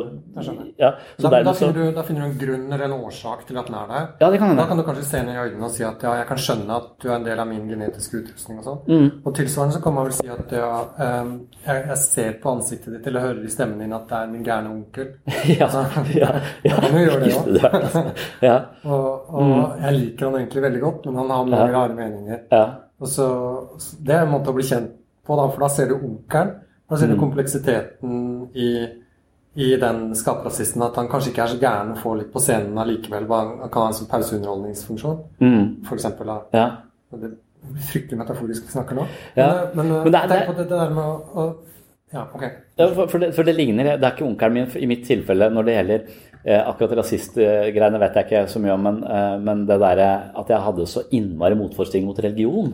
ja, 0.79 0.93
så 1.19 1.31
Da, 1.31 1.43
da, 1.43 1.53
finner 1.55 1.73
du, 1.77 1.93
da 1.97 2.03
finner 2.03 2.27
du 2.27 2.27
en 2.33 2.39
grunn 2.41 2.67
eller 2.73 2.85
en 2.89 2.97
årsak 2.99 3.47
til 3.49 3.59
at 3.61 3.67
den 3.71 3.77
er 3.79 3.87
der. 3.93 4.07
Ja, 4.21 4.31
det 4.31 4.39
kan 4.43 4.49
hende. 4.53 4.63
Da 4.63 4.69
kan 4.69 4.77
du 4.81 4.85
kanskje 4.87 5.05
se 5.09 5.23
inn 5.23 5.31
i 5.33 5.37
øynene 5.39 5.65
og 5.69 5.71
si 5.75 5.85
at 5.87 6.03
ja, 6.03 6.15
jeg 6.21 6.27
kan 6.29 6.43
skjønne 6.45 6.77
at 6.83 6.91
du 7.03 7.09
er 7.09 7.15
en 7.17 7.25
del 7.29 7.39
av 7.45 7.49
min 7.51 7.69
genetiske 7.71 8.21
utrustning 8.23 8.59
og 8.61 8.65
sånn. 8.69 8.81
Mm. 8.89 9.09
Og 9.25 9.35
tilsvarende 9.39 9.79
så 9.79 9.83
kan 9.85 9.95
man 9.99 10.09
vel 10.09 10.17
si 10.19 10.29
at 10.35 10.53
ja, 10.59 10.71
ehm, 11.07 11.33
jeg, 11.65 11.85
jeg 11.93 11.99
ser 12.05 12.37
på 12.43 12.53
ansiktet 12.57 12.97
ditt 12.99 13.07
eller 13.11 13.27
hører 13.29 13.45
i 13.47 13.53
stemmen 13.53 13.79
din 13.83 13.93
at 13.97 14.09
det 14.11 14.19
er 14.23 14.33
min 14.35 14.45
gærne 14.47 14.75
onkel. 14.75 15.15
ja, 15.59 15.69
Altså, 15.69 15.85
ja, 16.17 16.29
ja, 16.65 16.77
da 16.81 16.89
kan 16.89 17.01
gjøre 17.03 17.19
det 17.21 17.33
òg. 17.37 18.09
ja, 18.43 18.55
Og, 18.89 19.35
og 19.35 19.81
jeg 19.83 19.97
liker 19.99 20.31
han 20.31 20.39
egentlig 20.41 20.63
veldig 20.65 20.81
godt, 20.81 21.07
men 21.11 21.19
han 21.23 21.31
har 21.35 21.45
mange 21.45 21.59
Ja. 21.59 21.73
rare 21.79 21.95
meninger. 21.95 22.39
ja, 22.53 22.63
Og 23.01 23.11
så, 23.11 23.27
Det 24.01 24.15
er 24.15 24.25
en 24.25 24.33
måte 24.33 24.51
å 24.51 24.57
bli 24.57 24.67
kjent 24.67 24.95
på, 25.27 25.37
da, 25.37 25.45
for 25.53 25.65
da 25.65 25.69
ser 25.73 25.91
du 25.91 25.99
onkelen. 25.99 26.57
Da 26.89 26.97
ser 26.97 27.11
du 27.11 27.19
kompleksiteten 27.21 28.13
i, 28.57 28.69
i 29.61 29.67
den 29.77 30.15
skaperrasisten. 30.17 30.83
At 30.87 30.97
han 30.97 31.11
kanskje 31.13 31.35
ikke 31.35 31.45
er 31.45 31.53
så 31.53 31.59
gæren 31.61 31.93
å 31.93 31.99
få 32.01 32.15
litt 32.17 32.31
på 32.33 32.41
scenen 32.41 32.81
allikevel. 32.81 33.29
Han 33.29 33.69
kan 33.69 33.85
ha 33.85 33.91
en 33.91 33.99
sånn 33.99 34.09
pauseunderholdningsfunksjon, 34.09 35.19
mm, 35.45 35.67
eksempel. 35.99 36.33
Ja. 36.57 36.67
Det 37.13 37.29
er 37.29 37.37
fryktelig 37.91 38.23
metaforisk 38.23 38.69
vi 38.69 38.73
snakker 38.73 38.97
nå. 38.97 39.07
Ja. 39.37 39.49
Men, 39.75 39.91
men, 39.91 40.03
Men 40.07 40.15
det 40.15 40.25
tenk 40.33 40.49
på 40.49 40.57
det, 40.57 40.69
det 40.71 40.81
der 40.81 40.95
med 40.97 41.05
å, 41.05 41.45
å 41.45 42.15
Ja, 42.15 42.25
ok. 42.33 42.45
Ja, 42.79 42.87
for, 42.97 43.05
for, 43.13 43.21
det, 43.21 43.35
for 43.37 43.45
det 43.45 43.53
ligner 43.53 43.85
Det 43.85 43.99
er 43.99 44.15
ikke 44.15 44.25
onkelen 44.25 44.55
min 44.55 44.71
i 44.81 44.87
mitt 44.89 45.03
tilfelle 45.05 45.51
når 45.53 45.67
det 45.67 45.75
gjelder 45.75 46.05
eh, 46.07 46.28
akkurat 46.57 46.97
rasistgreiene, 47.01 48.01
vet 48.01 48.15
jeg 48.17 48.27
ikke 48.29 48.45
så 48.49 48.61
mye 48.63 48.77
om, 48.77 48.87
men, 48.87 49.01
eh, 49.05 49.35
men 49.45 49.67
det 49.69 49.81
derre 49.83 50.11
at 50.39 50.53
jeg 50.53 50.65
hadde 50.65 50.87
så 50.89 51.05
innmari 51.13 51.59
motforestilling 51.59 52.09
mot 52.09 52.21
religion. 52.25 52.73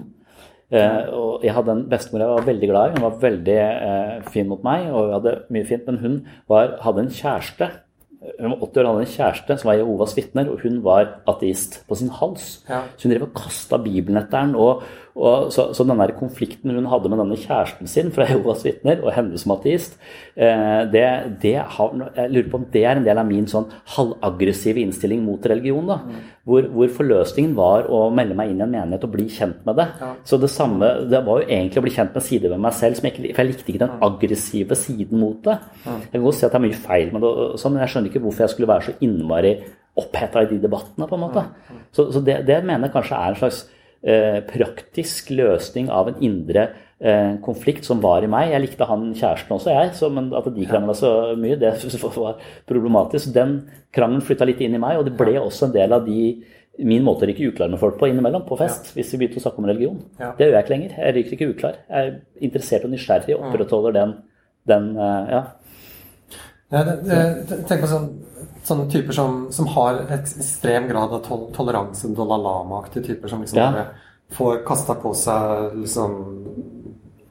Eh, 0.74 1.00
og 1.14 1.44
jeg 1.44 1.54
hadde 1.54 1.74
en 1.74 1.86
bestemor 1.90 2.24
jeg 2.24 2.32
var 2.32 2.46
veldig 2.48 2.68
glad 2.70 2.90
i. 2.90 2.94
Hun 2.96 3.06
var 3.06 3.22
veldig 3.22 3.56
eh, 3.60 4.14
fin 4.32 4.48
mot 4.50 4.62
meg, 4.66 4.88
og 4.90 5.08
vi 5.08 5.16
hadde 5.18 5.34
mye 5.54 5.68
fint. 5.68 5.88
Men 5.88 6.00
hun 6.02 6.20
var, 6.50 6.76
hadde 6.84 7.04
en 7.04 7.14
kjæreste. 7.14 7.70
Hun 8.40 8.54
var 8.54 8.64
80 8.64 8.80
år 8.80 8.88
hadde 8.88 9.04
en 9.04 9.14
kjæreste 9.14 9.56
som 9.60 9.70
var 9.70 9.78
Jehovas 9.78 10.16
vitner, 10.16 10.50
og 10.50 10.64
hun 10.64 10.80
var 10.84 11.10
ateist 11.30 11.82
på 11.88 11.98
sin 12.00 12.12
hals. 12.20 12.62
Ja. 12.70 12.84
Så 12.96 13.08
hun 13.08 13.14
drev 13.14 13.28
og 13.28 13.34
kasta 13.36 13.78
Bibelen 13.84 14.22
etter 14.22 14.40
den 14.40 14.54
og, 14.56 14.84
Og 15.14 15.52
så, 15.54 15.68
så 15.76 15.84
den 15.86 16.00
der 16.00 16.10
konflikten 16.18 16.72
hun 16.74 16.88
hadde 16.90 17.10
med 17.10 17.20
denne 17.22 17.36
kjæresten 17.38 17.86
sin 17.90 18.10
fra 18.14 18.26
Jehovas 18.30 18.64
vitner, 18.66 18.98
og 19.04 19.12
henne 19.14 19.38
som 19.38 19.54
ateist, 19.54 19.94
eh, 20.34 20.80
det, 20.90 21.04
det 21.42 21.54
har, 21.76 21.92
jeg 22.16 22.32
lurer 22.32 22.48
på 22.50 22.58
om 22.58 22.64
det 22.72 22.82
er 22.82 22.98
en 22.98 23.06
del 23.06 23.20
av 23.22 23.28
min 23.28 23.46
sånn 23.50 23.68
halvaggressive 23.94 24.82
innstilling 24.82 25.22
mot 25.22 25.46
religion. 25.46 25.86
da, 25.86 26.00
mm. 26.02 26.32
hvor, 26.50 26.66
hvor, 26.74 26.90
forløsningen 26.98 27.54
var 27.58 27.86
å 27.86 28.08
melde 28.14 28.38
meg 28.38 28.50
inn 28.50 28.64
i 28.64 28.66
en 28.66 28.74
menighet 28.74 29.06
og 29.06 29.14
bli 29.14 29.28
kjent 29.30 29.62
med 29.68 29.78
det. 29.78 29.86
Ja. 30.02 30.10
Så 30.26 30.40
det 30.42 30.50
samme, 30.52 30.90
det 31.10 31.22
var 31.28 31.42
jo 31.42 31.48
egentlig 31.48 31.82
å 31.82 31.86
bli 31.86 31.94
kjent 31.94 32.18
med 32.18 32.26
sider 32.26 32.54
ved 32.54 32.64
meg 32.66 32.74
selv, 32.80 32.98
som 32.98 33.08
jeg, 33.08 33.16
for 33.22 33.44
jeg 33.44 33.52
likte 33.52 33.70
ikke 33.70 33.84
den 33.84 33.96
aggressive 34.08 34.80
siden 34.82 35.22
mot 35.22 35.38
det. 35.46 35.60
Jeg 35.86 36.10
kan 36.16 36.26
godt 36.26 36.40
si 36.40 36.48
at 36.48 36.56
det 36.56 36.60
er 36.60 36.66
mye 36.66 36.82
feil 36.88 37.14
med 37.14 37.24
det, 37.24 37.32
sånn, 37.62 37.76
men 37.76 37.84
jeg 37.84 37.94
skjønner 37.94 38.10
ikke 38.10 38.24
hvorfor 38.26 38.46
jeg 38.46 38.56
skulle 38.56 38.72
være 38.72 38.88
så 38.88 38.98
innmari 39.06 39.54
oppheta 39.94 40.42
i 40.42 40.50
de 40.50 40.58
debattene. 40.58 41.06
på 41.06 41.14
en 41.14 41.22
måte. 41.22 41.46
Så, 41.94 42.10
så 42.10 42.20
det, 42.24 42.40
det 42.48 42.58
mener 42.66 42.88
jeg 42.88 42.96
kanskje 42.96 43.20
er 43.20 43.30
en 43.30 43.40
slags 43.44 43.62
praktisk 44.50 45.30
løsning 45.32 45.86
av 45.88 46.10
en 46.10 46.18
indre 46.24 46.66
eh, 47.04 47.36
konflikt 47.44 47.84
som 47.84 48.02
var 48.02 48.24
i 48.24 48.30
meg. 48.30 48.50
Jeg 48.52 48.64
likte 48.64 48.88
han 48.88 49.06
kjæresten 49.12 49.56
også, 49.56 49.72
jeg, 49.74 49.92
så, 49.98 50.10
men 50.12 50.30
at 50.36 50.48
de 50.54 50.66
krangla 50.68 50.96
så 50.96 51.12
mye, 51.40 51.58
det 51.60 51.74
var 52.02 52.42
problematisk. 52.68 53.32
Den 53.34 53.56
krangelen 53.94 54.24
flytta 54.24 54.48
litt 54.48 54.62
inn 54.64 54.76
i 54.76 54.82
meg, 54.82 54.98
og 55.00 55.08
det 55.08 55.16
ble 55.18 55.38
også 55.40 55.68
en 55.68 55.76
del 55.76 55.96
av 55.96 56.06
de 56.08 56.20
min 56.74 57.04
måte 57.06 57.22
å 57.22 57.28
ryke 57.30 57.46
uklar 57.46 57.68
med 57.70 57.78
folk 57.78 58.00
på 58.00 58.08
innimellom, 58.10 58.42
på 58.48 58.56
fest, 58.58 58.88
ja. 58.90 58.96
hvis 58.96 59.12
vi 59.12 59.20
begynte 59.20 59.38
å 59.38 59.44
snakke 59.44 59.62
om 59.62 59.68
religion. 59.70 60.00
Ja. 60.18 60.32
Det 60.34 60.48
gjør 60.48 60.56
jeg 60.56 60.64
ikke 60.64 60.72
lenger. 60.72 60.94
Jeg 60.98 61.14
ryker 61.16 61.36
ikke 61.36 61.50
uklar. 61.52 61.76
Jeg 61.86 62.08
er 62.08 62.48
interessert 62.48 62.86
og 62.88 62.90
nysgjerrig 62.90 63.36
og 63.36 63.44
opprettholder 63.46 63.94
den, 63.94 64.14
den 64.66 64.88
ja. 64.98 65.42
ja. 66.72 66.82
det, 66.82 66.96
det, 67.06 67.60
tenk 67.70 67.84
på 67.84 67.92
sånn, 67.92 68.08
sånne 68.64 68.86
typer 68.92 69.16
som, 69.16 69.44
som 69.52 69.68
har 69.74 70.02
ekstrem 70.14 70.88
grad 70.90 71.12
av 71.16 71.22
tol 71.26 71.46
toleranse, 71.54 72.10
Dalai 72.16 72.40
Lama-aktige 72.42 73.06
typer 73.10 73.32
som 73.32 73.44
liksom 73.44 73.60
ja. 73.60 73.84
får 74.34 74.62
kasta 74.66 74.96
på 75.00 75.14
seg 75.18 75.78
liksom 75.82 76.18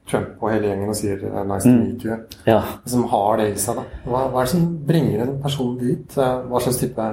Trump 0.10 0.42
og 0.44 0.52
hele 0.52 0.68
gjengen 0.68 0.92
og 0.92 0.98
sier 1.00 1.22
'nice 1.24 1.64
to 1.64 1.72
mm. 1.72 1.84
meet 1.84 2.06
you'. 2.06 2.18
Ja. 2.46 2.62
Som 2.86 3.06
har 3.12 3.38
det 3.38 3.54
i 3.54 3.60
seg. 3.60 3.80
da. 3.80 3.84
Hva, 4.04 4.26
hva, 4.32 4.42
er 4.42 4.46
det 4.46 4.52
som 4.52 4.66
bringer 4.88 5.24
en 5.24 5.42
person 5.42 5.78
dit? 5.80 6.18
Hva 6.18 6.60
slags 6.60 6.82
type 6.82 7.08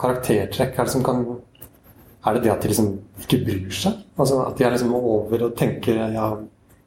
karaktertrekk 0.00 0.78
er 0.78 0.84
det 0.84 0.94
som 0.94 1.04
kan 1.04 1.24
Er 2.26 2.34
det 2.34 2.42
det 2.44 2.52
at 2.52 2.62
de 2.62 2.68
liksom 2.68 2.98
ikke 3.18 3.44
bryr 3.44 3.70
seg? 3.72 3.92
Altså 4.18 4.42
At 4.46 4.58
de 4.58 4.64
er 4.64 4.70
liksom 4.70 4.94
over 4.94 5.42
og 5.46 5.56
tenker 5.56 5.96
ja, 6.12 6.36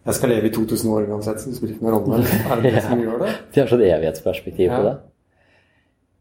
jeg 0.06 0.14
skal 0.14 0.30
leve 0.30 0.48
i 0.48 0.54
2000 0.54 0.92
år 0.92 1.08
uansett, 1.10 1.40
så 1.42 1.50
det 1.50 1.58
spiller 1.58 1.76
ikke 1.76 1.86
noen 1.86 1.96
rolle. 1.96 2.24
Er 2.52 2.62
det 2.62 2.74
det 2.74 2.84
som 2.84 3.00
gjør 3.06 3.22
det? 3.24 3.32
De 3.54 3.62
har 3.62 3.70
sånn 3.72 3.84
evighetsperspektiv 3.88 4.70
på 4.70 4.82
det. 4.84 4.96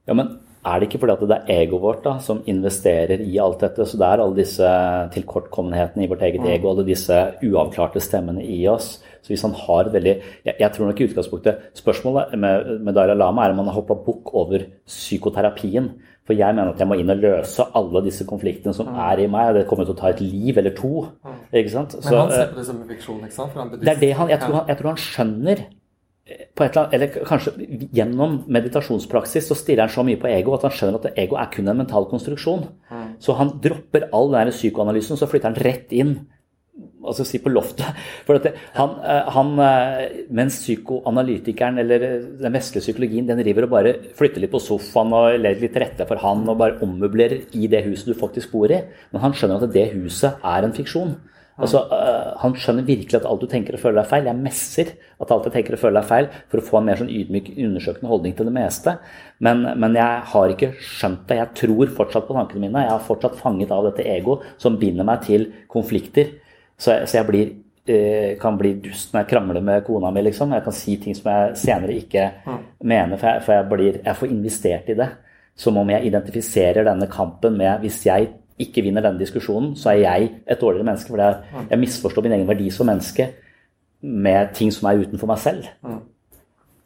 Ja, 0.08 0.16
men 0.18 0.34
er 0.62 0.78
det 0.78 0.86
ikke 0.88 1.00
fordi 1.02 1.14
at 1.16 1.22
det 1.26 1.36
er 1.40 1.60
egoet 1.64 1.82
vårt 1.82 2.04
da, 2.04 2.12
som 2.22 2.42
investerer 2.46 3.22
i 3.24 3.34
alt 3.42 3.64
dette? 3.64 3.86
Så 3.86 3.98
det 3.98 4.06
er 4.06 4.22
alle 4.22 4.38
disse 4.38 4.68
tilkortkommenhetene 5.14 6.04
i 6.04 6.10
vårt 6.10 6.22
eget 6.22 6.44
ego, 6.46 6.70
alle 6.70 6.84
disse 6.86 7.18
uavklarte 7.42 8.02
stemmene 8.02 8.44
i 8.46 8.60
oss. 8.70 9.00
Så 9.22 9.30
hvis 9.32 9.42
han 9.46 9.54
har 9.54 9.90
veldig 9.94 10.14
Jeg, 10.44 10.54
jeg 10.58 10.70
tror 10.74 10.88
nok 10.88 11.00
i 11.00 11.04
utgangspunktet 11.06 11.58
Spørsmålet 11.78 12.32
med, 12.34 12.80
med 12.82 12.96
Dalai 12.96 13.14
Lama 13.14 13.44
er 13.44 13.52
om 13.52 13.60
han 13.62 13.68
har 13.70 13.76
hoppa 13.76 13.94
bukk 13.94 14.32
over 14.34 14.64
psykoterapien. 14.86 15.92
For 16.26 16.38
jeg 16.38 16.54
mener 16.54 16.70
at 16.70 16.78
jeg 16.78 16.90
må 16.90 16.98
inn 16.98 17.10
og 17.10 17.22
løse 17.22 17.66
alle 17.74 18.02
disse 18.06 18.26
konfliktene 18.26 18.74
som 18.74 18.86
mm. 18.86 18.98
er 19.10 19.22
i 19.24 19.28
meg. 19.30 19.54
Det 19.56 19.66
kommer 19.70 19.86
til 19.86 19.96
å 19.96 19.98
ta 19.98 20.10
et 20.14 20.22
liv 20.22 20.58
eller 20.58 20.74
to. 20.78 21.08
Mm. 21.26 21.38
ikke 21.50 21.74
sant? 21.74 21.98
Så, 21.98 22.06
Men 22.06 22.20
han 22.20 22.34
ser 22.36 22.50
på 22.52 22.60
det 22.60 22.66
som 22.70 22.82
en 22.82 22.90
fiksjon, 22.90 23.22
ikke 23.26 23.38
sant? 23.40 23.78
det 23.82 23.94
er 23.96 24.02
det 24.02 24.12
han, 24.18 24.30
jeg 24.30 24.42
tror 24.42 24.60
han, 24.60 24.68
jeg 24.70 24.78
tror 24.78 24.92
han 24.94 25.06
skjønner 25.10 25.64
på 26.22 26.64
et 26.64 26.76
eller, 26.76 26.84
annet, 26.84 26.92
eller 26.94 27.24
kanskje 27.26 27.88
gjennom 27.96 28.36
meditasjonspraksis 28.54 29.48
så 29.50 29.56
stirrer 29.58 29.88
han 29.88 29.92
så 29.92 30.04
mye 30.06 30.20
på 30.22 30.30
ego 30.30 30.54
at 30.54 30.68
han 30.68 30.74
skjønner 30.76 31.00
at 31.00 31.18
ego 31.18 31.38
er 31.40 31.48
kun 31.50 31.70
en 31.70 31.80
mental 31.82 32.06
konstruksjon. 32.10 32.68
Mm. 32.92 33.08
Så 33.22 33.34
han 33.38 33.56
dropper 33.64 34.06
all 34.14 34.30
den 34.34 34.52
psykoanalysen, 34.54 35.18
så 35.18 35.26
flytter 35.30 35.50
han 35.50 35.58
rett 35.66 35.90
inn 35.98 36.14
altså 37.02 37.24
si, 37.26 37.40
på 37.42 37.50
loftet. 37.52 37.98
For 38.26 38.38
det, 38.38 38.54
han, 38.76 38.94
eh, 39.02 39.32
han, 39.34 39.50
eh, 39.66 40.22
mens 40.34 40.60
psykoanalytikeren 40.62 41.82
eller 41.82 42.06
eh, 42.06 42.28
den 42.44 42.54
vestlige 42.54 42.86
psykologien 42.86 43.26
den 43.28 43.42
river 43.42 43.66
og 43.66 43.74
bare 43.74 43.96
flytter 44.18 44.44
litt 44.44 44.54
på 44.54 44.62
sofaen 44.62 45.12
og 45.18 45.40
legger 45.42 45.66
litt 45.66 45.74
til 45.76 45.84
rette 45.84 46.06
for 46.08 46.22
han 46.22 46.46
og 46.46 46.60
bare 46.62 46.78
ommøblerer 46.86 47.58
i 47.58 47.68
det 47.72 47.82
huset 47.88 48.12
du 48.12 48.18
faktisk 48.18 48.54
bor 48.54 48.72
i. 48.72 48.78
Men 49.10 49.26
han 49.26 49.36
skjønner 49.36 49.66
at 49.66 49.74
det 49.74 49.88
huset 49.96 50.38
er 50.38 50.68
en 50.68 50.76
fiksjon. 50.76 51.16
Altså, 51.62 51.82
han 52.42 52.56
skjønner 52.58 52.86
virkelig 52.88 53.20
at 53.20 53.26
alt 53.30 53.44
du 53.44 53.48
tenker 53.50 53.78
og 53.78 53.82
føler 53.84 54.02
er 54.02 54.10
feil. 54.10 54.28
Jeg 54.28 54.42
messer 54.42 54.92
at 55.22 55.32
alt 55.34 55.48
jeg 55.48 55.56
tenker 55.56 55.78
og 55.78 55.82
føler 55.84 56.02
er 56.02 56.08
feil, 56.08 56.30
for 56.50 56.60
å 56.60 56.66
få 56.66 56.80
en 56.80 56.88
mer 56.90 57.00
sånn 57.00 57.12
ydmyk, 57.12 57.52
undersøkende 57.54 58.10
holdning 58.10 58.36
til 58.38 58.50
det 58.50 58.56
meste. 58.56 58.96
Men, 59.42 59.64
men, 59.78 59.98
jeg 59.98 60.28
har 60.34 60.54
ikke 60.54 60.72
skjønt 60.82 61.26
det. 61.30 61.40
Jeg 61.40 61.58
tror 61.62 61.96
fortsatt 62.02 62.28
på 62.28 62.36
tankene 62.36 62.66
mine. 62.66 62.86
Jeg 62.86 62.96
har 62.96 63.06
fortsatt 63.06 63.38
fanget 63.38 63.74
av 63.74 63.86
dette 63.88 64.06
ego 64.10 64.40
som 64.60 64.80
binder 64.80 65.06
meg 65.06 65.22
til 65.28 65.50
konflikter 65.70 66.34
så 66.82 66.96
jeg, 66.96 67.08
så 67.08 67.18
jeg 67.20 67.28
blir, 67.28 67.50
uh, 67.90 68.30
kan 68.42 68.58
bli 68.58 68.74
dust 68.82 69.12
når 69.12 69.22
jeg 69.22 69.30
krangler 69.32 69.64
med 69.64 69.84
kona 69.86 70.10
mi, 70.14 70.24
liksom. 70.26 70.54
Jeg 70.56 70.64
kan 70.66 70.76
si 70.76 70.96
ting 71.02 71.16
som 71.18 71.30
jeg 71.30 71.58
senere 71.62 71.98
ikke 72.00 72.28
mm. 72.46 72.62
mener, 72.82 73.18
for, 73.18 73.28
jeg, 73.28 73.44
for 73.46 73.56
jeg, 73.58 73.68
blir, 73.72 74.00
jeg 74.02 74.20
får 74.20 74.34
investert 74.34 74.92
i 74.92 74.98
det. 75.02 75.10
Som 75.62 75.76
om 75.76 75.90
jeg 75.92 76.08
identifiserer 76.08 76.86
denne 76.86 77.04
kampen 77.12 77.58
med 77.60 77.82
Hvis 77.82 77.98
jeg 78.06 78.30
ikke 78.64 78.84
vinner 78.84 79.04
denne 79.04 79.20
diskusjonen, 79.20 79.72
så 79.78 79.92
er 79.92 80.02
jeg 80.02 80.28
et 80.46 80.60
dårligere 80.60 80.86
menneske. 80.88 81.12
For 81.12 81.22
jeg, 81.22 81.40
mm. 81.52 81.70
jeg 81.70 81.82
misforstår 81.82 82.26
min 82.26 82.36
egen 82.38 82.48
verdi 82.48 82.68
som 82.74 82.88
menneske 82.90 83.28
med 84.02 84.52
ting 84.56 84.72
som 84.74 84.88
er 84.90 85.02
utenfor 85.04 85.30
meg 85.30 85.40
selv. 85.42 85.66
Mm. 85.86 85.98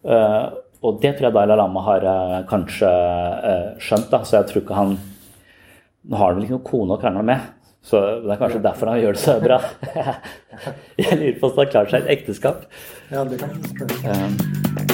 Uh, 0.07 0.47
og 0.87 1.01
det 1.03 1.17
tror 1.17 1.29
jeg 1.29 1.35
Dalai 1.35 1.59
Lama 1.59 1.83
har 1.87 2.07
uh, 2.07 2.39
kanskje 2.49 2.89
uh, 2.89 3.69
skjønt. 3.83 4.11
da, 4.12 4.23
Så 4.25 4.39
jeg 4.39 4.51
tror 4.51 4.62
ikke 4.62 4.81
han 4.81 4.99
Nå 6.07 6.19
har 6.21 6.31
han 6.31 6.37
vel 6.37 6.45
ikke 6.47 6.55
noen 6.55 6.69
kone 6.69 6.95
å 6.95 7.01
krangle 7.03 7.25
med, 7.27 7.49
så 7.83 7.99
det 8.23 8.31
er 8.31 8.39
kanskje 8.39 8.62
derfor 8.62 8.93
han 8.93 9.01
gjør 9.03 9.17
det 9.17 9.25
så 9.25 9.35
bra. 9.43 9.59
Jeg 11.03 11.19
lurer 11.19 11.41
på 11.41 11.51
om 11.51 11.57
han 11.57 11.65
har 11.65 11.73
klart 11.73 11.91
seg 11.91 12.07
et 12.07 12.12
ekteskap. 12.21 12.69
Ja, 13.11 13.27
det 13.27 13.43
kan 13.43 13.59
um. 13.59 14.86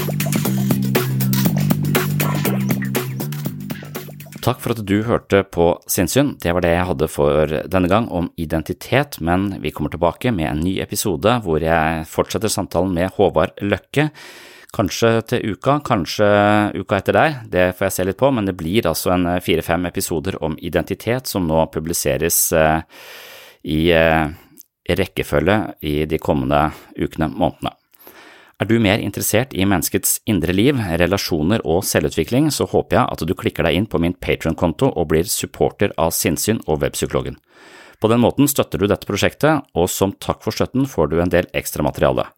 Takk 4.43 4.59
for 4.59 4.75
at 4.75 4.81
du 4.83 5.05
hørte 5.07 5.45
på 5.55 5.69
Sinnsyn. 5.87 6.33
Det 6.43 6.51
var 6.51 6.65
det 6.65 6.73
jeg 6.73 6.87
hadde 6.89 7.07
for 7.07 7.53
denne 7.71 7.87
gang 7.91 8.09
om 8.11 8.27
identitet, 8.35 9.21
men 9.23 9.53
vi 9.63 9.71
kommer 9.71 9.93
tilbake 9.93 10.33
med 10.35 10.49
en 10.49 10.65
ny 10.67 10.73
episode 10.83 11.37
hvor 11.45 11.63
jeg 11.63 12.09
fortsetter 12.11 12.51
samtalen 12.51 12.91
med 12.97 13.15
Håvard 13.15 13.55
Løkke. 13.63 14.09
Kanskje 14.75 15.13
til 15.31 15.53
uka, 15.53 15.77
kanskje 15.87 16.27
uka 16.75 16.99
etter 16.99 17.15
der, 17.15 17.37
det 17.53 17.67
får 17.79 17.87
jeg 17.87 17.95
se 17.95 18.07
litt 18.09 18.19
på, 18.19 18.33
men 18.35 18.49
det 18.49 18.57
blir 18.59 18.89
altså 18.91 19.13
en 19.15 19.29
eh, 19.35 19.43
fire-fem 19.45 19.85
episoder 19.87 20.39
om 20.43 20.57
identitet 20.59 21.29
som 21.31 21.45
nå 21.47 21.67
publiseres 21.75 22.39
eh, 22.57 22.81
i 23.69 23.83
eh, 23.95 24.33
rekkefølge 24.89 25.59
i 25.87 25.95
de 26.09 26.19
kommende 26.19 26.65
ukene, 26.97 27.31
månedene. 27.31 27.77
Er 28.63 28.69
du 28.71 28.77
mer 28.79 29.01
interessert 29.03 29.57
i 29.59 29.65
menneskets 29.67 30.21
indre 30.31 30.55
liv, 30.55 30.77
relasjoner 31.01 31.65
og 31.67 31.81
selvutvikling, 31.83 32.45
så 32.55 32.63
håper 32.71 32.95
jeg 32.95 33.11
at 33.11 33.25
du 33.27 33.33
klikker 33.35 33.67
deg 33.67 33.75
inn 33.75 33.89
på 33.91 33.99
min 33.99 34.15
Patron-konto 34.15 34.87
og 34.87 35.09
blir 35.11 35.27
supporter 35.27 35.91
av 35.99 36.13
Sinnsyn 36.15 36.61
og 36.71 36.79
Webpsykologen. 36.85 37.41
På 37.99 38.11
den 38.13 38.23
måten 38.23 38.47
støtter 38.47 38.79
du 38.79 38.87
dette 38.87 39.09
prosjektet, 39.09 39.67
og 39.75 39.91
som 39.91 40.15
takk 40.15 40.47
for 40.47 40.55
støtten 40.55 40.87
får 40.87 41.11
du 41.11 41.19
en 41.19 41.35
del 41.35 41.51
ekstra 41.59 41.83
materiale. 41.83 42.29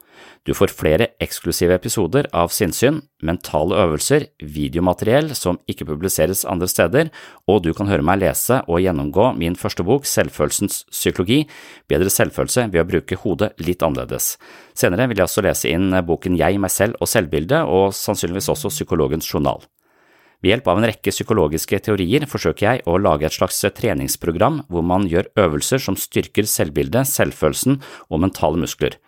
Du 0.45 0.53
får 0.53 0.75
flere 0.77 1.07
eksklusive 1.25 1.73
episoder 1.73 2.27
av 2.37 2.51
Sinnsyn, 2.53 2.99
mentale 3.25 3.79
øvelser, 3.81 4.27
videomateriell 4.45 5.31
som 5.33 5.57
ikke 5.73 5.87
publiseres 5.89 6.43
andre 6.45 6.69
steder, 6.69 7.09
og 7.49 7.63
du 7.65 7.71
kan 7.73 7.89
høre 7.89 8.05
meg 8.05 8.21
lese 8.21 8.59
og 8.69 8.83
gjennomgå 8.85 9.31
min 9.41 9.57
første 9.57 9.87
bok, 9.89 10.05
Selvfølelsens 10.05 10.83
psykologi, 10.93 11.47
bedre 11.89 12.13
selvfølelse 12.13 12.67
ved 12.75 12.83
å 12.83 12.89
bruke 12.91 13.17
hodet 13.23 13.55
litt 13.65 13.81
annerledes. 13.87 14.35
Senere 14.77 15.07
vil 15.09 15.23
jeg 15.23 15.31
også 15.31 15.47
lese 15.47 15.73
inn 15.73 15.97
boken 16.05 16.37
Jeg, 16.37 16.61
meg 16.61 16.75
selv 16.75 17.01
og 17.01 17.09
selvbildet, 17.09 17.65
og 17.65 17.97
sannsynligvis 17.97 18.51
også 18.53 18.73
Psykologens 18.75 19.31
journal. 19.33 19.65
Ved 20.45 20.53
hjelp 20.53 20.69
av 20.69 20.77
en 20.77 20.89
rekke 20.91 21.09
psykologiske 21.09 21.81
teorier 21.87 22.29
forsøker 22.29 22.67
jeg 22.67 22.85
å 22.85 22.99
lage 23.01 23.25
et 23.25 23.33
slags 23.33 23.65
treningsprogram 23.79 24.61
hvor 24.69 24.85
man 24.85 25.09
gjør 25.09 25.33
øvelser 25.41 25.81
som 25.81 25.97
styrker 25.97 26.45
selvbildet, 26.45 27.09
selvfølelsen 27.09 27.81
og 28.11 28.25
mentale 28.27 28.61
muskler. 28.61 29.01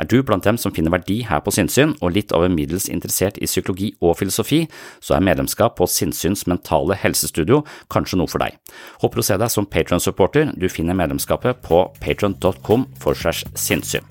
Er 0.00 0.08
du 0.08 0.22
blant 0.22 0.44
dem 0.44 0.58
som 0.60 0.72
finner 0.74 0.94
verdi 0.94 1.20
her 1.28 1.42
på 1.44 1.52
sinnssyn, 1.54 1.96
og 2.00 2.14
litt 2.16 2.32
over 2.36 2.52
middels 2.52 2.88
interessert 2.92 3.38
i 3.38 3.48
psykologi 3.50 3.92
og 4.00 4.16
filosofi, 4.20 4.62
så 5.00 5.16
er 5.16 5.26
medlemskap 5.26 5.76
på 5.78 5.88
Sinnsyns 5.90 6.46
mentale 6.50 6.96
helsestudio 6.98 7.62
kanskje 7.92 8.20
noe 8.20 8.30
for 8.30 8.42
deg. 8.42 8.56
Håper 9.02 9.22
å 9.22 9.26
se 9.26 9.38
deg 9.40 9.52
som 9.52 9.68
Patron-supporter, 9.68 10.54
du 10.56 10.68
finner 10.72 10.98
medlemskapet 10.98 11.62
på 11.66 11.84
patron.com 12.02 12.88
for 13.02 13.18
sinnssyn. 13.18 14.08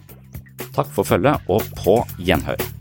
Takk 0.76 0.94
for 0.94 1.08
følget 1.08 1.50
og 1.52 1.65
på 1.82 2.02
gjenhør. 2.22 2.81